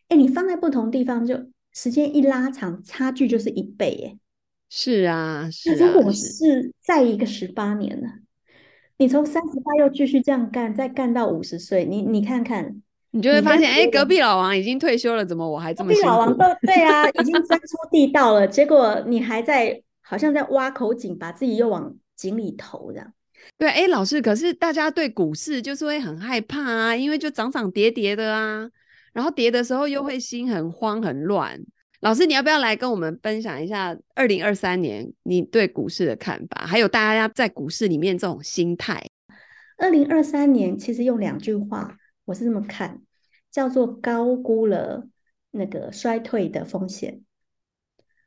[0.10, 1.36] 哎，你放在不同地方，就
[1.74, 4.18] 时间一拉长，差距就是一倍，哎。
[4.70, 5.76] 是啊，是啊。
[5.80, 8.08] 那如果是在一个十八年呢？
[8.98, 15.90] 你从三十八又继续这样干，再干到五十岁，你你看看，你就会发现，哎，隔壁老王已经退休了，怎么我还这么？
[15.90, 19.82] 隔壁老王都对啊， 已经钻出地道了，结果你还在。
[20.02, 23.14] 好像在挖口井，把自己又往井里投这样。
[23.60, 28.68] 对，哎，老师，可是大家对股市就是会很害怕啊，因为就涨涨跌跌的啊，
[29.14, 31.60] 然后跌的时候又会心很慌很乱。
[32.02, 39.06] 老师，你要不要来跟我们分享一下二零二三年你对股市的看法，还有大家在股市里面这种心态？
[39.78, 43.02] 二零二三年其实用两句话，我是这么看，
[43.52, 45.08] 叫做高估了
[45.52, 47.22] 那个衰退的风险。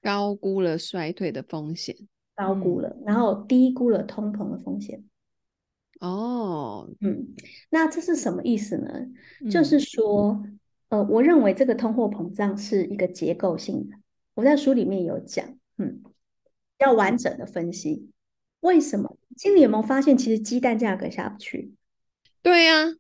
[0.02, 1.96] 高估了衰退的风险，
[2.34, 5.04] 高估了，然后低估了通膨的风险。
[6.00, 7.28] 哦，嗯，
[7.70, 8.90] 那这是什么意思呢？
[9.44, 10.42] 嗯、就是说，
[10.92, 13.96] 呃，我认为这个通货膨胀是一个结构性的。
[14.34, 15.42] 我在书里面有讲，
[15.78, 16.02] 嗯，
[16.80, 18.10] 要完整的分析
[18.60, 19.16] 为什么。
[19.34, 21.72] 经理有没有发现，其实鸡蛋价格下不去？
[22.42, 22.94] 对呀、啊。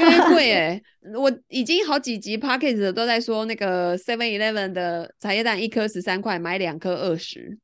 [0.00, 0.82] 因为贵 哎，
[1.14, 7.56] 我已经好几集 Podcast 都在说那个 Seven Eleven 的茶叶蛋一颗十三块，买两颗二十。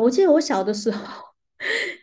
[0.00, 1.06] 我记得我小的时候，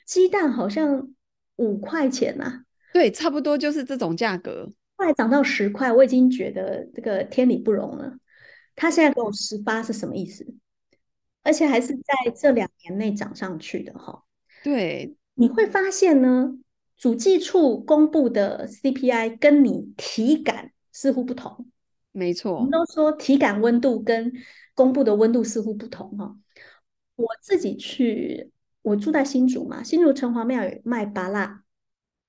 [0.06, 1.10] 鸡蛋好像
[1.58, 2.62] 五块钱呐、啊。
[2.94, 4.72] 对，差不多就是这种价格。
[4.98, 8.18] 后来涨到十块，我已经觉得这个天理不容了。
[8.76, 10.46] 他现在给我十八是什么意思？
[11.44, 14.24] 而且还是在这两年内涨上去的哈。
[14.64, 16.58] 对，你会发现呢。
[16.98, 21.68] 主计处公布的 CPI 跟你体感似乎不同，
[22.14, 24.32] 没错，我们都说体感温度跟
[24.74, 26.38] 公布的温度似乎不同哈。
[27.18, 28.50] 我自己去，
[28.82, 31.60] 我住在新竹嘛，新竹城隍庙有卖芭乐，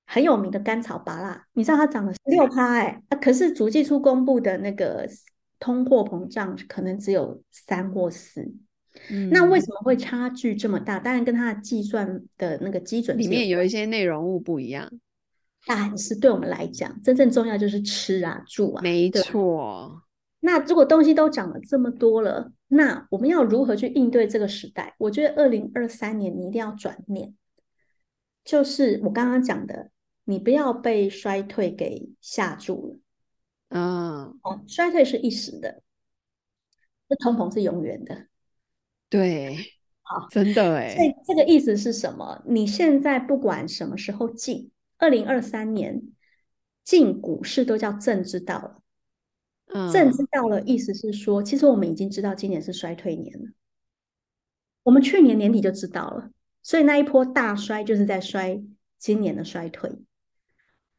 [0.07, 5.07] 很有名的甘草芭拉，你知道它涨了六趴哎，可是主计处公布的那个
[5.59, 8.41] 通货膨胀可能只有三或四。
[9.11, 10.97] 嗯、那为什么会差距这么大？
[10.97, 14.91] 当然跟它的计算的那个基准里面有一些内容物不一样。
[15.65, 18.81] 但是对我们来讲，真正重要就是吃啊、住啊。
[18.81, 20.01] 没错。
[20.39, 24.95] 那如果东西都涨了这么多了，那我们要如何去应对这个时代？
[24.97, 27.33] 我觉得二零二三年你一定要转念，
[28.45, 29.89] 就是我刚刚讲的，
[30.29, 32.99] 你不要被衰退给吓住了。
[33.69, 34.37] 嗯。
[34.43, 35.81] 哦，衰退是一时的，
[37.07, 38.27] 这通膨是永远的。
[39.07, 39.55] 对，
[40.01, 40.93] 好，真的哎。
[40.97, 42.43] 所以这个意思是什么？
[42.45, 46.01] 你现在不管什么时候进，二零二三年
[46.83, 48.81] 进股市都叫正知道了。
[49.67, 53.45] 嗯，正知道了，意思是说，其实我们已经知道今年是衰退年了。
[54.83, 58.61] 我们去年年底就知道了，所以那一波大衰就是在衰
[58.97, 59.89] 今年的衰退。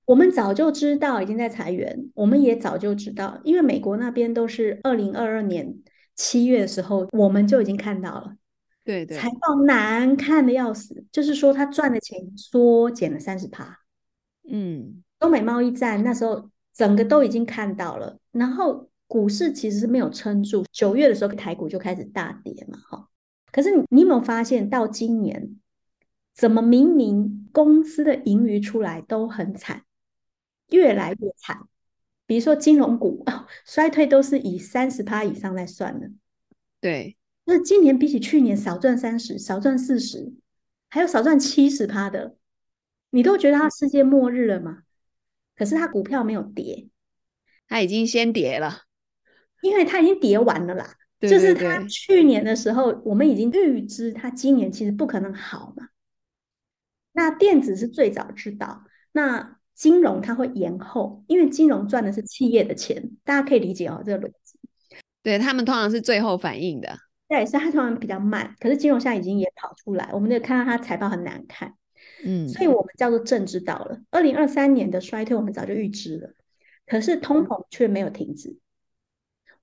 [0.08, 5.76] 我们早就知道已经在裁员，我们也早就知道，因为美国那边都是二零二二年。
[6.16, 8.34] 七月的时候，我们就已经看到了，
[8.82, 13.78] 对对，财报难看的要死，就是说他赚的钱缩减了三十趴。
[14.50, 23.08] 嗯，中美贸易战那时候整个都已经看到了，然后股市其实是没有撑住，九月的时候台股就开始大跌嘛，哈。
[23.52, 25.54] 可是你你有没有发现，到今年
[26.34, 29.82] 怎么明明公司的盈余出来都很惨，
[30.70, 31.56] 越来越惨，
[32.26, 36.10] 比如说金融股，哦，衰退都是以三十趴以上来算的。
[36.80, 40.32] 对，那今年比起去年少赚三十，少赚四十，
[40.90, 42.36] 还有少赚七十趴的，
[43.10, 44.82] 你都觉得它世界末日了吗？
[45.56, 46.88] 可是它股票没有跌，
[47.66, 48.82] 它已经先跌了，
[49.62, 50.96] 因为它已经跌完了啦。
[51.18, 55.88] 对对对，就是它去年的时候，我们已经预知它今年其实不可能好嘛。
[57.12, 59.57] 那电子是最早知道，那。
[59.78, 64.58] 金融它会延后，因为金融赚的是企业的钱，大家可以理解哦，这个逻辑。
[65.22, 68.56] 对，他们通常是最后反应的，对，所以它通常比较慢。
[68.58, 71.74] 可是金融现在已经也跑出来，我们就看到它财报很难看，
[72.24, 74.00] 嗯，所以我们叫做正知道了。
[74.10, 76.34] 二零二三年的衰退我们早就预知了，
[76.84, 78.58] 可是通膨却没有停止。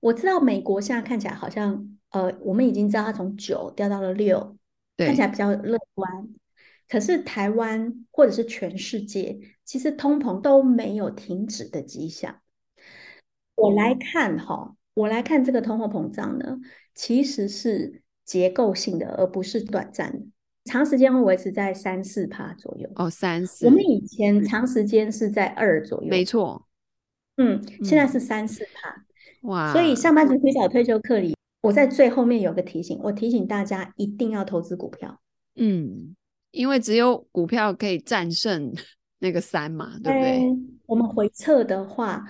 [0.00, 4.56] 我知道美国现在看起来好像，呃，我们已经知道它从九掉到了六，
[4.96, 6.10] 看起来比较乐观。
[6.88, 12.40] 可是台湾或者是全世界，其实通膨都没有停止的迹象。
[13.56, 16.58] 我来看哈，我来看这个通货膨胀呢，
[16.94, 20.24] 其实是结构性的，而不是短暂的。
[20.64, 22.88] 长时间会维持在三四趴左右。
[22.94, 23.66] 哦，三四。
[23.66, 26.08] 我们以前长时间是在二左右。
[26.08, 26.66] 没错。
[27.36, 29.04] 嗯，现在是三四趴。
[29.42, 29.72] 哇。
[29.72, 35.20] 所以上班族提早退休课里，我在最后面有个提醒，我提醒大家一定要投资股票。
[35.56, 36.14] 嗯。
[36.52, 38.72] 因为只有股票可以战胜
[39.18, 40.42] 那个三嘛，对不对？
[40.86, 42.24] 我们回测的话，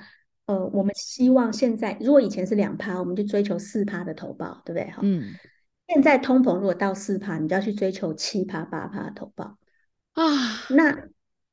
[0.46, 4.90] 呃，我们希望现在如果以前是两趴，我们就追求四趴的投报，对不对？
[4.90, 5.35] 哈，嗯。
[5.88, 9.57] 现在通膨如果到四趴，你就要去追求七趴八趴的投报
[10.14, 10.25] 啊。
[10.70, 11.09] 那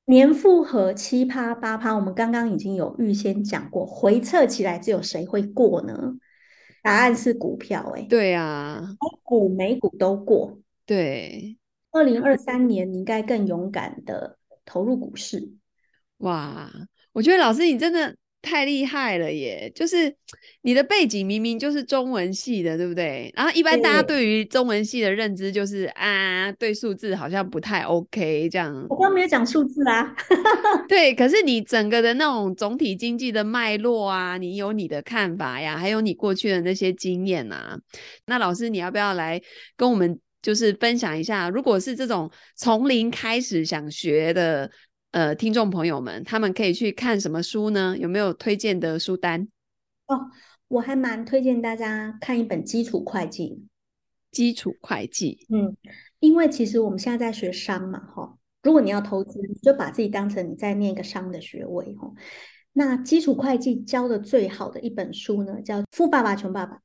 [0.06, 6.16] 年复合七趴八趴，我们刚刚已经有预先讲过，回测起来只有谁会过呢？
[6.82, 8.82] 答案是股票，欸，哎，对啊，
[9.22, 11.58] 股美股都过，对。
[11.92, 15.52] 二零二三年，你应该更勇敢的投入股市。
[16.18, 16.72] 哇，
[17.12, 19.72] 我觉得老师你真的太厉害了耶！
[19.76, 20.14] 就是
[20.62, 23.32] 你的背景明明就是中文系的，对不对？
[23.36, 28.86] 然后一般大家对于中文系的认知就是啊，对数字好像不太 OK 这样。
[28.90, 30.16] 我刚没有讲数字啊。
[30.88, 37.78] 对，可是你整个的那种总体经济的脉络啊，你有你的看法呀，还有你过去的那些经验啊。
[38.28, 39.42] 那老师，你要不要来
[39.76, 40.20] 跟我们？
[40.44, 44.70] 就是分享一下，如果是这种从零开始想学的
[45.10, 47.98] 呃听众朋友们，他们可以去看什么书呢？
[47.98, 49.48] 有没有推荐的书单？
[50.06, 50.30] 哦，
[50.68, 53.66] 我还蛮推荐大家看一本基础会计。
[54.32, 55.78] 基础会计，嗯，
[56.20, 62.12] 因为其实我们现在在学商嘛，哈，如果你要投资，你就把自己当成你在念一个商的学位，哈。
[62.74, 66.76] 那基础会计教的最好的一本书呢，叫《富爸爸穷爸爸》。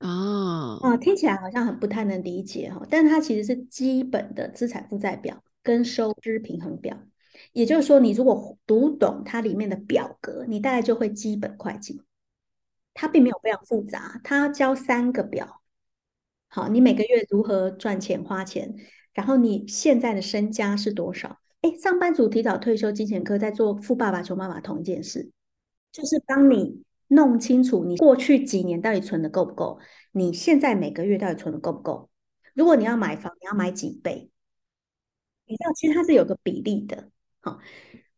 [0.00, 6.98] 哦，啊，听起来好像很不太能理解哈，但是它其实是基本的资产负债表跟收支平衡表，
[7.52, 12.02] 也就是说，你如果读懂它里面的表格，你大概就会基本会计。
[12.92, 15.62] 它并没有非常复杂，它教三个表，
[16.48, 18.74] 好，你每个月如何赚钱花钱，
[19.14, 21.40] 然后你现在的身家是多少？
[21.62, 25.30] 哎，上班族提早退休金钱课在做富爸爸穷妈妈同一件事，
[25.90, 26.82] 就是帮你。
[27.14, 29.78] 弄清楚你过去几年到底存的够不够，
[30.12, 32.10] 你现在每个月到底存的够不够？
[32.54, 34.30] 如果你要买房，你要买几倍？
[35.46, 37.10] 你知道，其实它是有个比例的。
[37.40, 37.58] 好，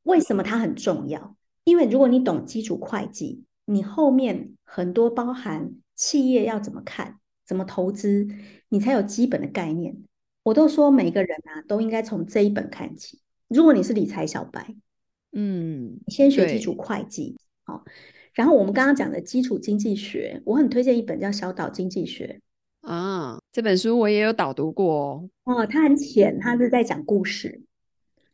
[0.02, 1.36] 为什么它很重要？
[1.64, 8.28] 因为如果你懂基础会计，你后面很多包含企业要怎么看、怎么投资，
[8.68, 9.96] 你才有基本的概念。
[10.44, 13.20] 我都说每个人啊，都应该从这一本看起。
[13.48, 14.76] 如果你是理财小白，
[15.32, 17.84] 嗯，先学基础会计，好。
[18.36, 22.38] 然后我们刚刚讲的基础经济学，我很推荐一本叫《小岛经济学》
[22.88, 25.30] 啊，这本书我也有导读过哦。
[25.44, 27.62] 哦，它很浅，它是在讲故事，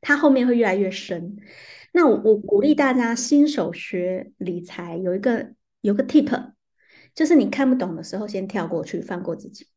[0.01, 1.37] 它后面会越来越深。
[1.93, 6.53] 那我我鼓励大家新手学理财，有一个有个 tip，
[7.15, 9.69] 就是你看不懂的时候，先跳过去，放过自己。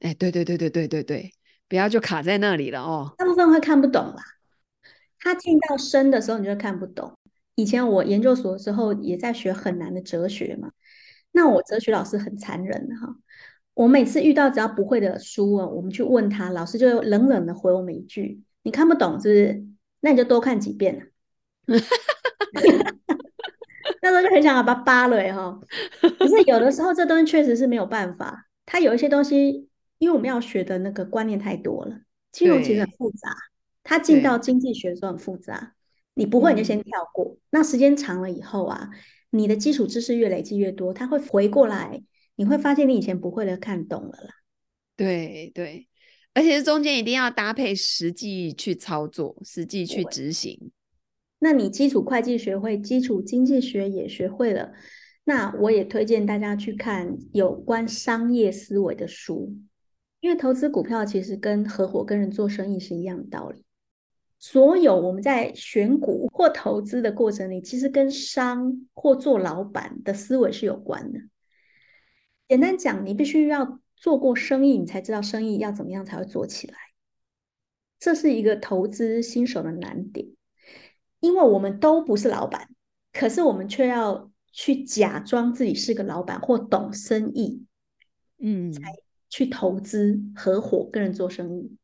[0.00, 1.32] 哎，对对对对对对对，
[1.68, 3.12] 不要就卡在那里了哦。
[3.18, 4.22] 大部分会看不懂啦，
[5.18, 7.12] 它进到深的时候，你就看不懂。
[7.56, 10.70] 以前我研究所的时候也在学很难的哲学嘛，
[11.32, 13.16] 那我哲学老师很残忍哈，
[13.74, 19.64] 我每次遇到只要不会的书啊，我们去问他，老师就冷冷的回我们一句：“你看不懂是不是？
[20.00, 21.02] 那你就多看几遍啊。
[24.02, 25.60] ”那时候就很想把它扒了哈。
[26.18, 32.00] 可是有的时候这东西确实是没有办法，它有一些东西，因为我们要学的那个观念太多了，
[32.32, 33.30] 金融其实很复杂，
[33.82, 35.74] 它进到经济学的时候很复杂。
[36.18, 37.26] 你不会，你就先跳过。
[37.26, 38.88] 嗯、那时间长了以后啊，
[39.28, 42.02] 你的基础知识越累积越多，它会回过来，
[42.36, 44.30] 你会发现你以前不会的看懂了啦。
[44.96, 45.86] 对对，
[46.32, 50.72] 而且中间一定要搭配实际去操作，实际去执行。
[51.38, 54.72] 那你基础会计学会，基础经济学也学会了，
[55.24, 59.54] 那我也推荐大家去看有关商业思维的书，
[60.20, 63.65] 因为投资股票其实跟合伙跟人做生意是一样的道理。
[64.38, 71.20] 所有我们在选股或投资的过程里，其实跟商或做老板的思维是有关的。
[72.48, 76.76] 简单讲，你必须要做过生意，你才知道生意要怎么样才会做起来。
[77.98, 80.28] 这是一个投资新手的难点，
[81.20, 82.68] 因为我们都不是老板，
[83.12, 87.64] 可是我们却要去假装自己是个老板或懂生意，
[88.38, 88.92] 嗯，才
[89.36, 91.76] 去投资、合伙跟人做生意。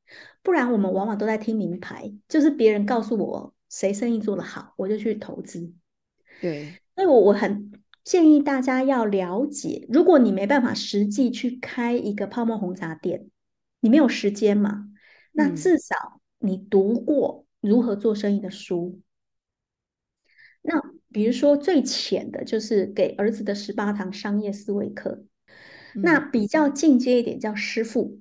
[0.42, 5.70] 不然，我们往往都在听名牌，就是别人告诉我谁生意做得好，我就去投资。
[6.40, 7.70] 对，所以我我很
[8.02, 13.28] 建议大家要了解，如果你没办法实际去开一个泡沫红茶店，
[13.80, 14.88] 你没有时间嘛？
[15.32, 18.98] 那至少你读过如何做生意的书。
[18.98, 19.02] 嗯、
[20.62, 20.82] 那
[21.12, 25.28] 比如说最浅的就是给儿子的十八堂商业思维课，嗯、
[25.94, 28.20] 那比较进阶一点叫师傅。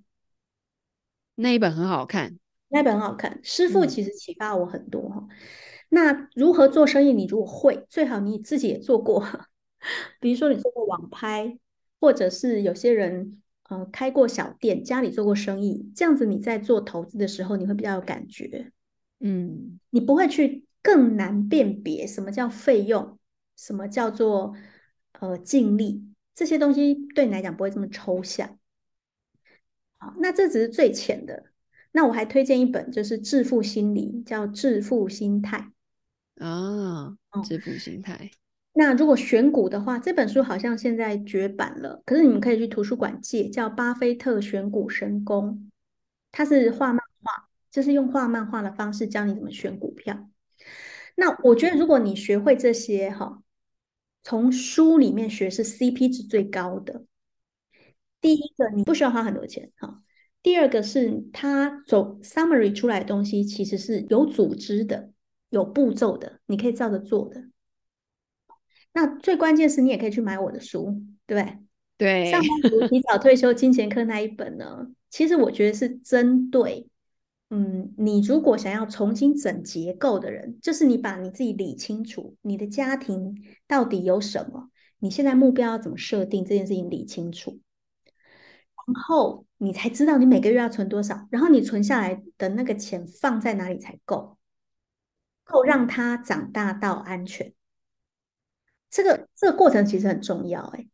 [1.35, 2.37] 那一本很好看，
[2.69, 3.39] 那一本很好看。
[3.43, 5.27] 师傅其实启发我很多哈。
[5.29, 5.35] 嗯、
[5.89, 7.13] 那如何做生意？
[7.13, 9.25] 你如果会，最好你自己也做过。
[10.19, 11.57] 比如说你做过网拍，
[11.99, 13.37] 或者是有些人。
[13.69, 18.69] 呃，开过小店，家里做过生意，这样子你在做投资的时候，你会比较有感觉，
[19.21, 23.17] 嗯，你不会去更难辨别什么叫费用，
[23.55, 24.53] 什么叫做
[25.21, 26.03] 呃净利，
[26.33, 28.57] 这些东西对你来讲不会这么抽象。
[29.97, 31.45] 好，那这只是最浅的，
[31.91, 35.71] 那我还推荐一本，就是《致富心理》，叫《致富心态》
[36.43, 37.15] 啊，
[37.47, 38.31] 《致富心态》。
[38.73, 45.69] 那如果选股的话，这本书好像现在绝版了，可是你们可以去图书馆借，叫《巴菲特选股神功》，
[46.31, 50.29] 它是画漫画，就是用画漫画的方式教你怎么选股票。
[51.15, 53.40] 那我觉得，如果你学会这些哈，
[54.23, 57.05] 从书里面学是 CP 值最高的。
[58.19, 60.01] 第一个，你不需要花很多钱哈；
[60.43, 65.11] 第二个是它走 summary 出来的东西，其实是有组织的、
[65.49, 67.45] 有步骤的，你可以照着做的。
[68.93, 71.57] 那最关键是你也可以去买我的书，对不对？
[71.97, 76.87] 对，上班族提早退休金钱课那一本呢，其实我觉得是针对，
[77.53, 87.59] 嗯，你如果想要重新整结构的人，就是你把你自己理清楚，你的家庭到底有什么，你现在目标要怎么设定，这件事情理清楚，
[88.87, 94.37] 然后你才知道你每个月要存多少，然后你存下来的那个钱放在哪里才够，
[95.43, 97.53] 够让它长大到安全。
[98.89, 100.87] 这个这个过程其实很重要，哎，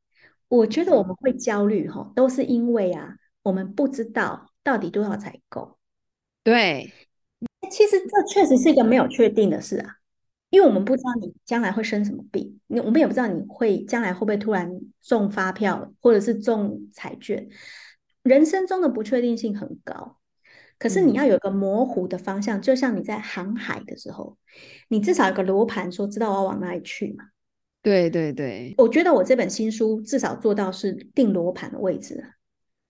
[0.47, 5.76] 我觉得我们会焦虑哈，都是因为啊，我们不知道到底多少才够。
[6.47, 6.93] 对，
[7.69, 9.95] 其实这确实是一个没有确定的事啊，
[10.49, 17.49] 因为我们不知道你将来会生什么病，你我们也不知道你会将来会不会突然中发票或者是中彩券，
[18.23, 20.15] 人生中的不确定性很高。
[20.79, 24.37] 可是你要有个模糊的方向，嗯、就像你在航海的时候，
[24.87, 27.25] 你至少有个罗盘，说知道我要往哪里去嘛。
[27.83, 32.23] 对对对，我觉得我这本新书至少做到是定罗盘的位置，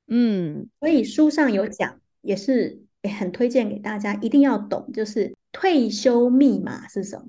[0.05, 7.25] 嗯，所以书上有讲，也是也很推荐给大家，一定要懂，就是退休密码是什么？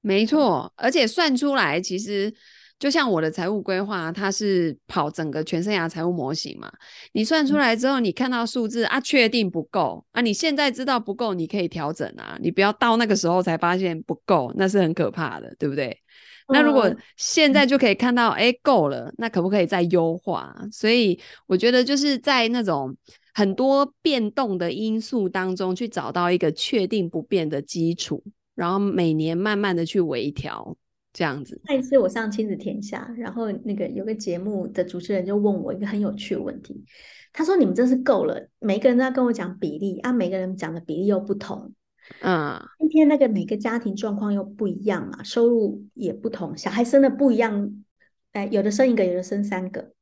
[0.00, 2.32] 没错，而且算出来，其实
[2.78, 6.70] 就像我的财务规划，它是跑整个全生涯财务模型嘛，
[7.12, 16.00] 你算出来之后，你看到数字啊，确定不够啊，你现在知道不够，你可以调整啊，你不要到那个时候才发现不够，那是很可怕的，对不对？
[16.48, 20.54] 那如果现在就可以看到，哎、嗯，够了，那可不可以再优化？
[20.70, 22.96] 所以我觉得就是在那种
[23.36, 28.24] 很多变动的因素当中，去找到一个确定不变的基础，
[28.54, 30.74] 然后每年慢慢的去微调，
[31.12, 31.60] 这样子。
[31.66, 36.82] 那一次我上亲子天下，然后那个有个节目的主持人就问我一个很有趣的问题，
[37.30, 41.74] 他说：“你们真是够了，每个人都要跟我讲比例啊，每个人讲的比例又不同。”
[42.22, 47.84] 嗯，今天那个每个家庭状况又不一样嘛，收入也不同，小孩生的不一样，
[48.32, 49.92] 哎，有的生一个，有的生三个。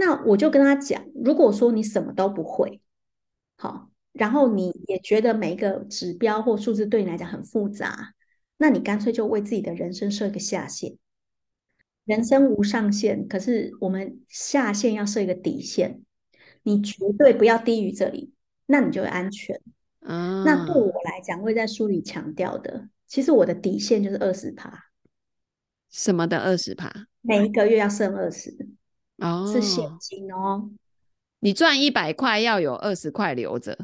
[0.00, 2.80] 那我就跟他讲，如果说你什么都不会，
[3.56, 8.14] 好，然后你也觉得每一个指标或数字对你来讲很复杂，
[8.58, 10.96] 那你干脆就为自己的人生设一个下限。
[12.04, 16.00] 人生无上限，可是我们下限要设一个底线，
[16.62, 18.32] 你绝对不要低于这里，
[18.66, 19.60] 那你就会安全。
[19.98, 24.84] 啊，那对我来讲，会在书里强调的，其实我的底线就是二十趴。
[25.90, 27.08] 什么的二十趴？
[27.20, 28.56] 每一个月要剩二十，
[29.18, 30.70] 哦，是现金哦。
[31.40, 33.78] 你赚一百块，要有二十块留着，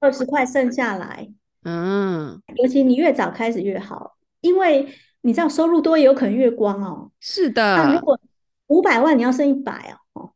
[0.00, 1.30] 二十块剩下来，
[1.62, 7.12] 嗯，尤其你越早开始越好，因为你知道收入多也有可能月光哦。
[7.20, 7.76] 是的。
[7.76, 8.18] 那如果
[8.66, 10.32] 五百万你要剩一百哦，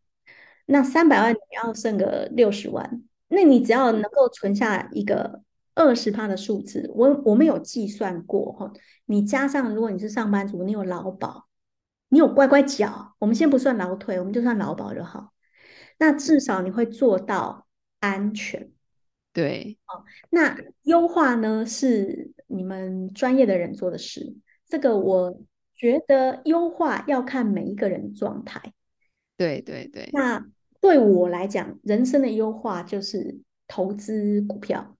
[0.66, 5.40] 那三百万你要剩个六十万，那你只要能够存下一个
[5.74, 8.72] 二十趴的数字，我我们有计算过哈，
[9.06, 11.46] 你加上如果你是上班族，你有劳保，
[12.14, 15.32] 你有乖乖缴，我们先不算劳退，我们就算劳保就好，
[15.98, 17.66] 那至少你会做到
[17.98, 18.70] 安全。
[19.32, 24.36] 对，哦，那优化呢是你们专业的人做的事。
[24.68, 25.42] 这个我
[25.74, 28.72] 觉得优化要看每一个人的状态。
[29.36, 30.08] 对对对。
[30.12, 30.46] 那
[30.80, 34.96] 对我来讲，人生的优化就是投资股票。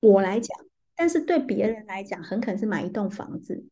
[0.00, 0.54] 我来讲，
[0.94, 3.64] 但是对别人来讲，很可能是买一栋房子。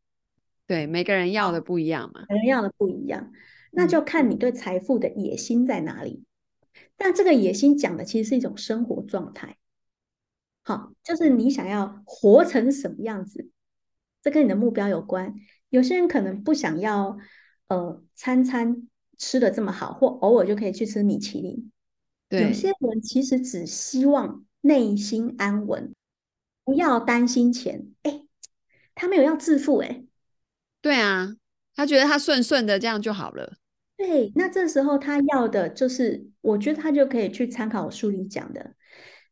[0.69, 2.21] 对，每个人要的不一样嘛。
[2.29, 3.33] 每个人要的不一样，
[3.73, 6.23] 那就看你对财富的野心在哪里。
[6.62, 6.83] 嗯。
[6.99, 9.57] 但这个野心讲的其实是一种生活状态。
[10.62, 13.49] 好，就是你想要活成什么样子，
[14.21, 15.35] 这跟你的目标有关。
[15.71, 17.16] 有些人可能不想要，
[17.69, 21.73] 呃，餐餐吃的这么好，或偶尔就可以去吃米其林。
[22.29, 22.43] 对。
[22.43, 25.95] 有些人其实只希望内心安稳，
[26.62, 27.89] 不要担心钱。
[28.03, 28.27] 哎，
[28.95, 30.05] 他没有要致富，哎。
[30.81, 31.35] 对啊，
[31.74, 33.57] 他觉得他顺顺的这样就好了。
[33.97, 38.74] 对，那这时候他要的就是，我觉得他就可以去参考我书里讲的。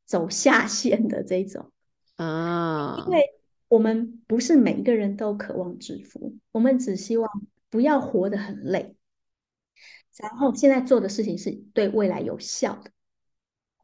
[0.04, 1.72] 走下线的这种
[2.14, 3.20] 啊，因为
[3.66, 7.28] 我们不是每一个人都渴望致富，我们只希望
[7.70, 8.94] 不要活得很累，
[10.18, 12.92] 然后现在做的事情是对未来有效的，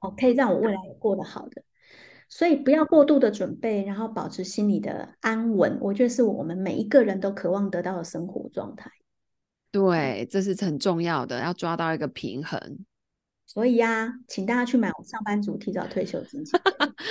[0.01, 1.65] 哦，可以让我未来过得好的，
[2.35, 8.91] 所以不要过度的准备，然后保持心理的安稳，我觉得是我们每一个人都渴望得到的生活状态。
[9.71, 12.59] 对，这是很重要的，要抓到一个平衡。
[13.45, 16.43] 所以呀、啊，请大家去买我上班族提早退休金。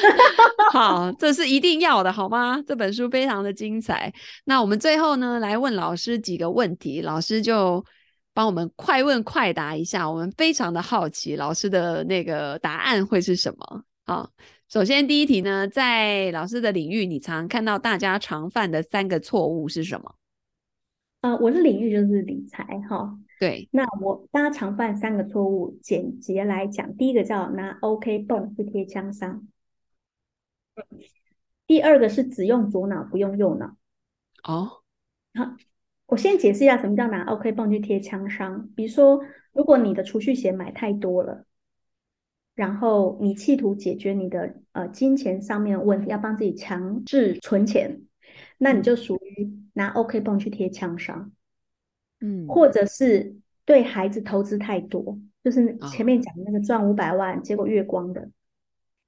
[0.74, 2.60] 好，这是一定要的，好吗？
[2.66, 4.12] 这本书非常的精彩。
[4.46, 7.86] 那我们最后呢，来问老师几个问题，老师就
[8.34, 10.10] 帮我们快问快答一下。
[10.10, 13.84] 我们非常的好奇，老师的那个答案会是什么？
[14.08, 14.28] 好，
[14.72, 20.16] 首先第一题呢，在老师的领域，你常看到大家常犯的三个错误是什么？
[21.20, 23.20] 呃，我的领域就是理财，哈。
[23.38, 29.46] 对，那我大家常犯三个错误，简洁来讲，第一个叫拿 OK 绷去贴枪伤，
[31.68, 33.76] 第二个是只用左脑不用右脑。
[34.44, 34.84] 哦，
[35.34, 35.58] 好，
[36.06, 38.70] 我先解释一下什么叫拿 OK 绷去贴枪伤。
[38.74, 41.46] 比如说，如果你的储蓄险买太多了，
[42.62, 48.04] 然后你企图解决你的呃金钱上面的问题，要帮自己强制存钱，
[48.60, 51.32] 那你就属于拿 OK 绷去贴枪伤。
[52.20, 53.36] 嗯，或者是
[53.66, 58.30] 对孩子投资太多，就是前面讲的那个赚五百万，结果月光的。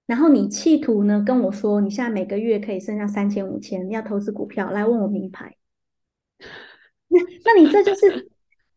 [0.08, 5.56] 然后你企图呢跟我说，你现在每个月可以剩下三千五千，要投资股票，来问我名牌。
[7.08, 8.32] 那那你这就是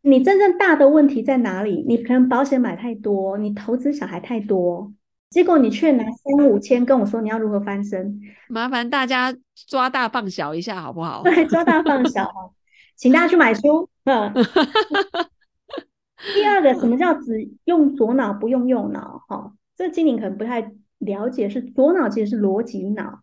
[0.06, 1.84] 你真正大的问题在哪里？
[1.86, 4.92] 你可能保险买太多，你投资小孩太多，
[5.30, 8.20] 结果你却拿三五千跟我说你要如何翻身？
[8.48, 9.36] 麻烦大家
[9.66, 11.24] 抓大放小一下好不好？
[11.24, 12.30] 对，抓大放小，
[12.94, 13.88] 请大家去买书。
[14.04, 14.32] 嗯，
[16.34, 19.24] 第二个，什么叫只用左脑不用右脑？
[19.26, 23.22] 哈，这经理可能不太了解，是左脑其实是逻辑脑，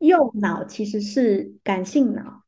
[0.00, 2.42] 右脑其实是感性脑。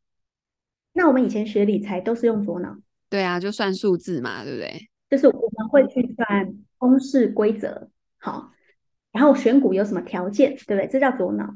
[0.92, 2.76] 那我们以前学理财都是用左脑，
[3.08, 4.88] 对啊，就算数字嘛，对不对？
[5.08, 7.88] 就是我们会去算公式规则，
[8.18, 8.50] 好，
[9.12, 10.88] 然后选股有什么条件，对不对？
[10.88, 11.54] 这叫左脑。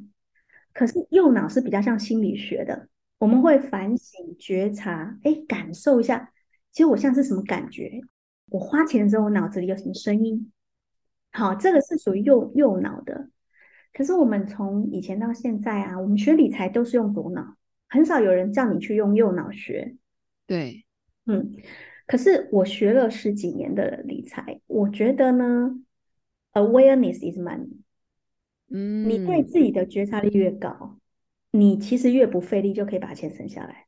[0.72, 2.88] 可是右脑是比较像心理学的。
[3.18, 6.32] 我们会反省、觉察，哎，感受一下，
[6.72, 8.00] 其实我现在是什么感觉？
[8.50, 10.50] 我花钱的时候，我脑子里有什么声音？
[11.32, 13.28] 好，这个是属于右右脑的。
[13.92, 17.56] 可是我们从以前到现在啊，我们学理财都是用左脑，
[17.88, 19.96] 很少有人叫你去用右脑学。
[20.46, 20.84] 对，
[21.30, 21.56] 嗯。
[22.06, 25.76] 可是我学了十几年的理财，我觉得呢
[26.52, 27.78] ，awareness is money。
[28.68, 30.96] 嗯，你对自己的觉察力越高。
[31.52, 33.86] 你其实越不费力就可以把钱省下来，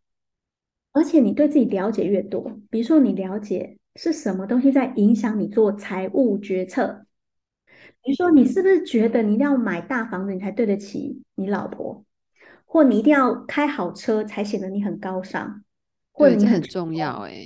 [0.91, 7.07] 而且你对自己了解越多，比如说你了解是什么东西在影响你做财务决策，
[8.03, 12.05] 比如说你是不是觉得你一定要买大房子你才对得起你老婆，
[12.65, 15.63] 或你一定要开好车才显得你很高尚，
[16.13, 17.45] 或者你很重要哎，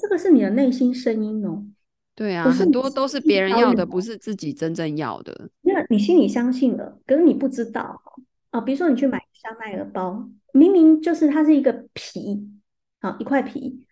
[0.00, 1.64] 这个是你的内心声音哦。
[2.14, 5.48] 对啊，很多都是别人要的，不是自己真正要的。
[5.62, 8.00] 那你心里相信了，可是你不知道。
[8.50, 12.46] 啊，比如说你去买香奈儿包，明明就是它是一个皮，
[13.00, 13.86] 啊，一块皮，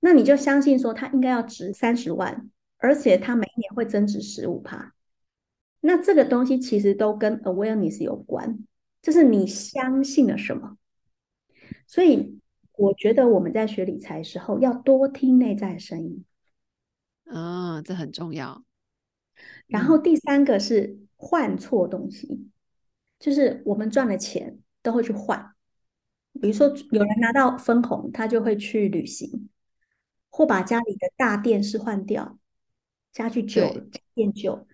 [0.00, 2.48] 那你就相信说它应该要值三十万，
[2.78, 4.94] 而且它每一年会增值十五趴。
[5.82, 8.58] 那这个东西其实都跟 awareness 有关，
[9.02, 10.78] 就是你相信了什么。
[11.86, 12.35] 所以
[12.76, 16.24] 我觉得我们在学理财的时候，要多听内在的声音。
[17.24, 18.62] 啊、哦，这很重要。
[19.66, 22.52] 然后第三个是换错东西，嗯、
[23.18, 25.52] 就是我们赚了钱都会去换。
[26.40, 29.48] 比如说，有人拿到分红，他就会去旅行，
[30.30, 32.38] 或把家里的大电视换掉，
[33.10, 34.66] 家具旧了，变旧。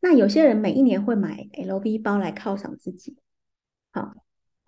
[0.00, 3.16] 那有些人每一年会买 LV 包来犒赏自己。
[3.92, 4.14] 好，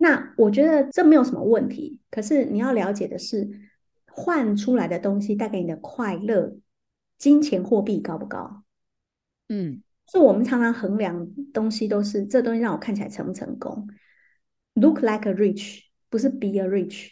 [0.03, 2.01] 那我觉得这没有什么问题。
[2.11, 3.49] 可是你要了解的是，
[4.07, 6.57] 换出来的东西带给你的快乐，
[7.17, 8.63] 金钱货币高不高？
[9.47, 13.87] 嗯，所以我们常常衡量东西都是这东西让我看起来成不成功
[14.73, 15.83] ？Look like a rich。
[16.09, 17.07] 不是 be a rich，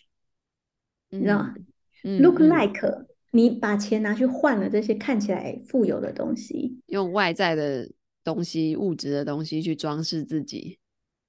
[1.09, 1.55] 你知道吗？
[2.03, 7.89] 嗯，look like，嗯，你把钱拿去换了这些看起来富有的东西，用外在的
[8.23, 10.77] 东西、物质的东西去装饰自己。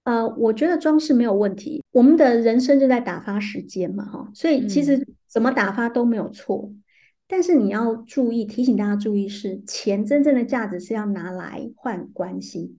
[0.04, 1.84] 呃，我觉得装饰没有问题。
[1.92, 6.68] 我们的人生就在打发时间嘛，哈，所以其实怎么打发都没有错。
[6.68, 6.82] 嗯，
[7.28, 12.76] 但是你要注意，提醒大家注意是，钱真正的价值是要拿来换关系。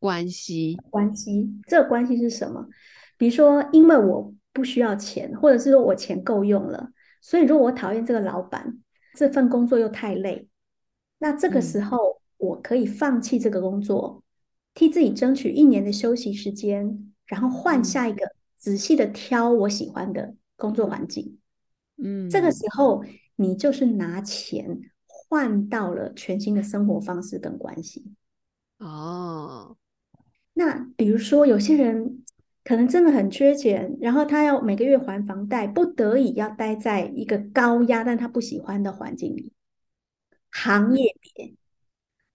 [0.00, 2.66] 关系，关系，这个关系是什么？
[3.16, 6.90] 比如说，因为我不需要钱，或者是说我钱够用了，
[7.22, 8.76] 所以如果我讨厌这个老板，
[9.14, 10.46] 这份工作又太累，
[11.18, 14.23] 那这个时候我可以放弃这个工作，嗯、
[14.74, 21.38] 替自己争取一年的休息时间，然后换下一个，仔细的挑我喜欢的工作环境。
[21.96, 23.04] 嗯，这个时候
[23.36, 28.04] 你就是拿钱换到了全新的生活方式跟关系。
[28.78, 29.76] 哦，
[30.52, 32.20] 那比如说有些人。
[32.66, 39.52] 可能真的很缺钱，然后他要每个月还房贷，不得已要待在一个高压但他不喜欢的环境里，
[40.50, 41.54] 行业别。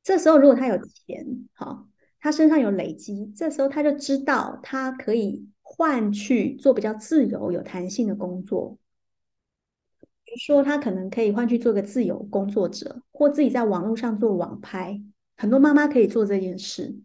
[0.03, 1.87] 这时候如果他有钱，好，
[2.19, 8.77] 他身上有累积，这时候他就知道他可以换去做比较自由、有弹性的工作。
[10.25, 15.01] 比如说，他可能可以换去做个自由工作者，或自己在网络上做网拍。
[15.37, 16.99] 很多妈妈可以做这件事。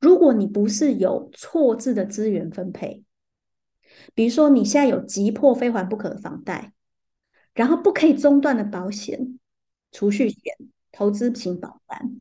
[0.00, 3.04] 如果你不是有错置的资源分配，
[4.14, 6.72] 比如说你现在有急迫非还不可的房贷，
[7.54, 9.38] 然后不可以中断的保险、
[9.92, 10.40] 储蓄险、
[10.90, 12.20] 投资型保单，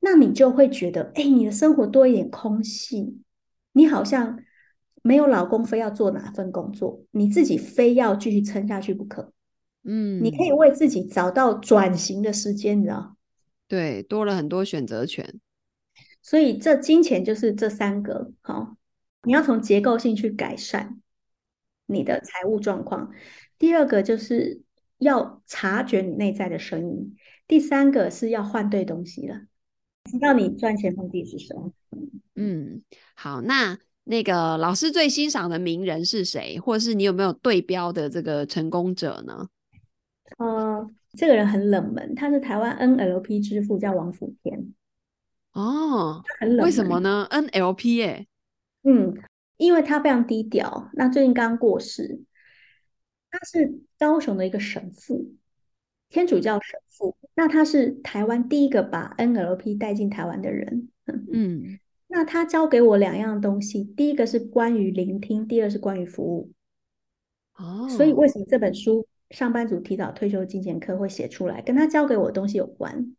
[0.00, 3.20] 那你就会觉得，哎，你的生活多一点空隙，
[3.72, 4.38] 你好像
[5.02, 9.32] 没有老公非要做哪份工作，你自己非要继续撑下去不可。
[9.84, 13.16] 嗯，你可以为自己找到转型的时间，你知道？
[13.66, 15.40] 对，多了很多选择权。
[16.20, 18.76] 所以这金钱就是这三个，好，
[19.22, 21.00] 你要从结构性去改善
[21.86, 23.10] 你的财务状况。
[23.58, 24.62] 第二个就是
[24.98, 27.16] 要察觉你内在的声音。
[27.46, 29.42] 第三个是要换对东西了，
[30.10, 31.72] 知道你赚钱目的是什么。
[32.34, 32.82] 嗯，
[33.14, 39.48] 好，那那个老师最欣赏的名人是谁，或是你有没有对标的这个成功者呢？
[40.38, 44.72] 呃，这个人很冷门，他是台湾 NLP 之父，叫王辅天。
[45.52, 48.26] 哦，很冷为什么呢？NLP 耶，
[48.84, 49.14] 嗯，
[49.56, 50.90] 因为他非常低调。
[50.92, 52.20] 那最近刚过世，
[53.30, 55.34] 他是高雄的一个神父，
[56.08, 57.16] 天主教神父。
[57.34, 60.88] 那他是台湾第一个把 NLP 带进台湾的人。
[61.32, 61.78] 嗯，
[62.08, 66.50] 那他教给我两样东西，第一个是关于聆听，第二是关于服务。
[67.56, 73.14] 哦，所以为什么这本书《上班族提早退休金钱课》会写出来，跟他教给我的东西有关。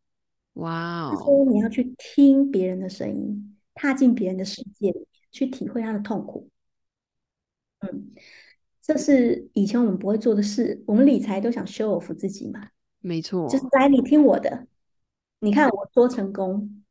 [0.54, 1.16] 哇哦！
[1.16, 6.50] 他说你要去听别人的声音，踏进别人的世界里面，去体会他的痛苦。
[7.80, 8.12] 嗯，
[8.82, 10.84] 这是以前我们不会做的事。
[10.86, 12.70] 我们理财都想 show off 自己嘛，
[13.00, 14.68] 没错，就是来你听我的，
[15.40, 16.84] 你看我多成功。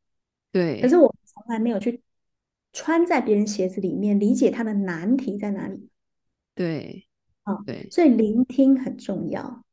[0.51, 2.01] 对，可是我从来没有去
[2.73, 5.89] 穿在别人鞋子里面，理解他的难题在哪里。
[6.55, 7.07] 对，
[7.43, 9.63] 啊，对，所以聆听很重要。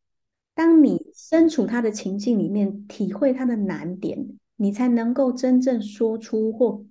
[0.55, 6.85] 当你身处他的情境里面，体会他的难点，你才能够真正说出或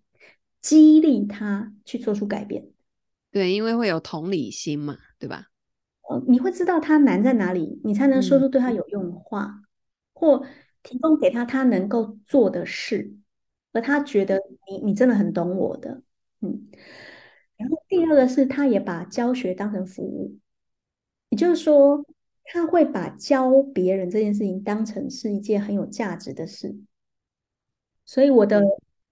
[0.61, 2.67] 激励他去做出改变。
[3.31, 5.47] 对，因为会有同理心嘛，对吧？
[6.09, 9.63] 呃，你会知道他难在哪里，你才能说出对他有用的话，嗯、
[10.13, 10.45] 或
[10.83, 13.15] 提供给他他能够做的事，
[13.73, 14.39] 而他觉得
[14.69, 16.01] 你你真的很懂我的，
[16.41, 16.67] 嗯。
[17.57, 20.37] 然后第二个是，他也把教学当成服务，
[21.29, 22.05] 也就是说。
[22.47, 26.75] 他会把教别人这件事情当成是一件很有价值的事，
[28.05, 28.61] 所以我的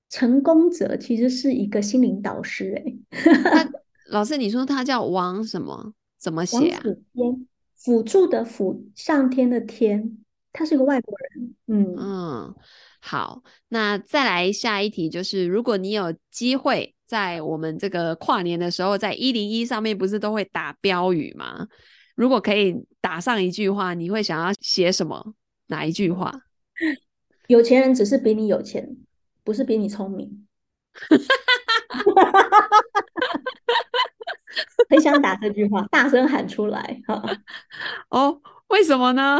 [0.08, 2.76] 成功者其实是一个心灵导师。
[2.76, 3.68] 哎，
[4.06, 5.96] 老师，你说他叫王什么？
[6.24, 6.82] 怎么写啊？
[6.84, 10.17] 王辅天，辅助的辅，上天的天，
[10.53, 11.53] 他是个外国人。
[11.67, 12.55] 嗯嗯，
[13.01, 16.95] 好，那再来下一题，就是如果你有机会。
[17.05, 21.67] 在我们这个跨年的时候，在一零一上面不是都会打标语吗？
[22.15, 25.36] 如果可以打上一句话，你会想要写什么？
[25.67, 26.34] 哪一句话？
[27.49, 28.97] 有钱人只是比你有钱，
[29.43, 30.47] 不是比你聪明。
[34.89, 37.01] 很想打这句话，大声喊出来。
[38.10, 39.39] 哦，为什么呢？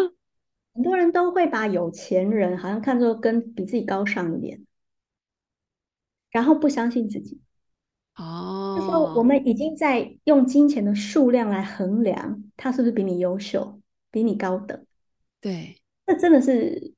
[0.74, 4.66] 很多人都会把有钱人好像看作跟比自己高尚一点，
[6.32, 7.40] 然后不相信自己。
[8.16, 13.80] 哦，就说我们已经在用金钱的数量来衡量他是不是比你优秀、
[14.12, 14.86] 比你高等。
[15.42, 16.94] 对，这真的是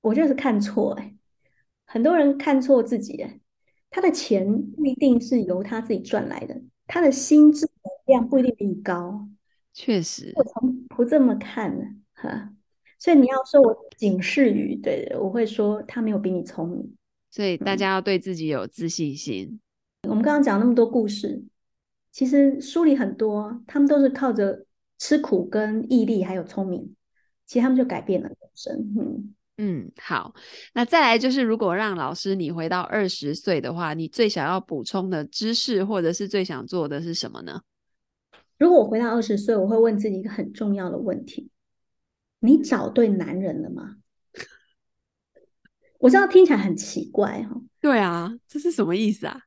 [0.00, 1.16] 我觉得是看错哎、欸，
[1.84, 3.40] 很多人看错自己哎、欸，
[3.90, 9.28] 他的钱不一定是由他自己赚来的，他的心智能量不一定比你高。
[9.72, 11.84] 确实，我从不这么看呢，
[12.14, 12.52] 哈。
[12.98, 16.96] 所以你要说我仅适于，对，我会说他没有比你聪明。
[17.30, 19.60] 所以大家要对自己有自信心。
[20.02, 21.44] 嗯、我们刚刚讲那么多故事，
[22.10, 24.64] 其实书里很多，他们都是靠着
[24.98, 26.96] 吃苦跟毅力，还有聪明，
[27.44, 28.74] 其实他们就改变了人生。
[28.98, 30.34] 嗯嗯，好，
[30.74, 37.62] 那再来就是，如果让老师你回到二十岁的话，你最想要补充的知识，或者是最想做的是什么呢？
[38.58, 41.50] 如果我回到二十岁，我会问自己一个很重要的问题。
[42.40, 43.96] 你找对男人了吗？
[46.00, 47.58] 我知道听起来很奇怪哈。
[47.80, 49.40] 对啊，这是什么意思啊？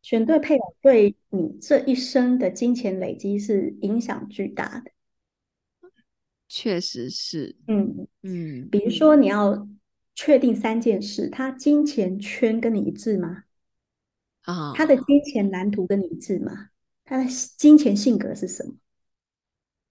[0.00, 4.90] 选对配偶对你这一生的金钱累积是影响巨大的。
[6.48, 7.56] 确实是。
[7.66, 8.68] 嗯嗯。
[8.70, 9.68] 比如说，你要
[10.14, 13.44] 确定三件事：他金钱圈跟你一致吗？
[14.42, 14.72] 啊。
[14.74, 16.68] 他的金钱蓝图跟你一致吗？
[17.04, 17.24] 他的
[17.56, 18.74] 金钱性格是什么？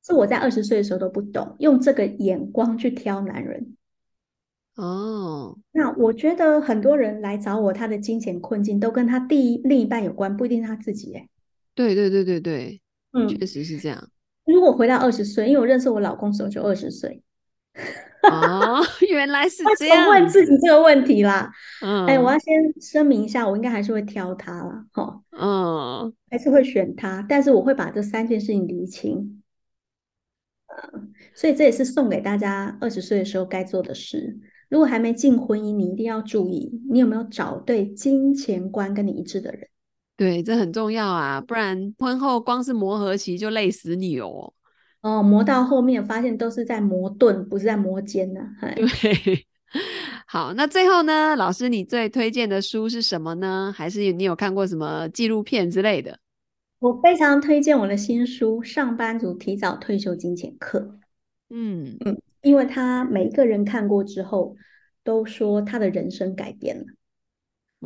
[0.05, 3.75] 是我在二十岁的时候都不懂，用这个眼光去挑男人。
[4.75, 11.13] 哦，那我觉得很多人来找我，他的金钱困境都跟他第一另一半有关，不一定是他自己。
[11.13, 11.27] 哎，
[11.73, 12.81] 对对对对对，
[13.13, 14.09] 嗯，确实是这样。
[14.45, 17.21] 如果回到二十岁，因为我认识我老公的时候就二十岁。
[18.23, 20.09] 哦， 原来是这样。
[20.09, 21.51] 问自己这个问题啦。
[21.81, 24.85] 嗯，哎，我要先声明一下，我应该还是会挑他啦。
[24.91, 25.21] 哈。
[25.31, 29.41] 嗯，还是会选他，但是我会把这三件事情理清。
[31.33, 34.37] 所以这也是送给大家二十岁的时候该做的事。
[34.67, 39.67] 如果还没进婚姻，你一定要注意，你有没有找对金钱观跟你一致的人？
[40.17, 44.53] 对，这很重要啊，不然婚后光是磨合期就累死你哦。
[45.01, 48.73] 哦，磨到后面发现都是在磨盾，不是在磨尖呢、啊。
[48.75, 49.45] 对，
[50.25, 53.73] 好，那最后呢，老师你最推荐的书是什么呢？
[53.75, 56.17] 还是你有看过什么纪录片之类的？
[56.79, 60.79] 我非常推荐我的新书《上班族提早退休金钱课》。
[61.49, 64.55] 嗯嗯，因为他每一个人看过之后，
[65.03, 66.85] 都说他的人生改变了，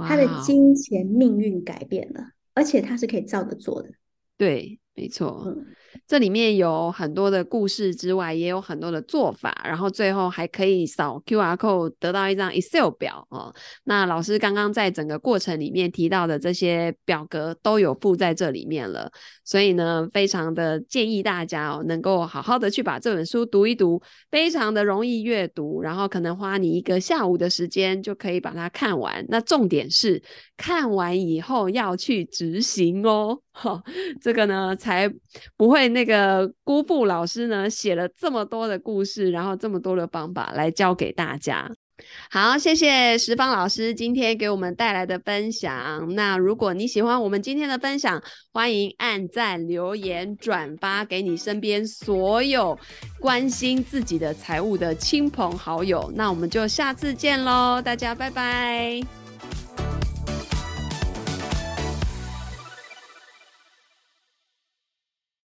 [0.07, 3.89] 他的金钱命运改变了，而且他是可以照着做的。
[4.37, 5.43] 对，没错。
[5.45, 5.65] 嗯
[6.07, 13.53] 这里面有很多的故事之外，也有很多的做法，然后最后还可以扫 QR code 得到一张 Excel 表哦。
[13.83, 19.11] 那老师刚刚在整个过程里面提到的这些表格都有附在这里面了，
[19.43, 29.25] 所以呢，非常的建议大家哦，能够好好的去把这本书读一读，非常的容易阅读，然后可能花你一个下午的时间就可以把它看完。
[29.29, 30.21] 那重点是
[30.57, 33.83] 看完以后要去执行哦，哦
[34.21, 35.11] 这个呢才
[35.57, 35.89] 不会。
[35.89, 41.69] 那个辜负老师呢，写了这么多的故事，然后这么多的方法来教给大家。
[42.29, 46.07] 好，谢谢石方老师今天给我们带来的分享。
[46.15, 48.21] 那如果你喜欢我们今天的分享，
[48.53, 52.77] 欢迎按赞、留言、转发给你身边所有
[53.19, 56.09] 关心自己的财务的亲朋好友。
[56.15, 59.18] 那我们就下次见喽，大家拜拜。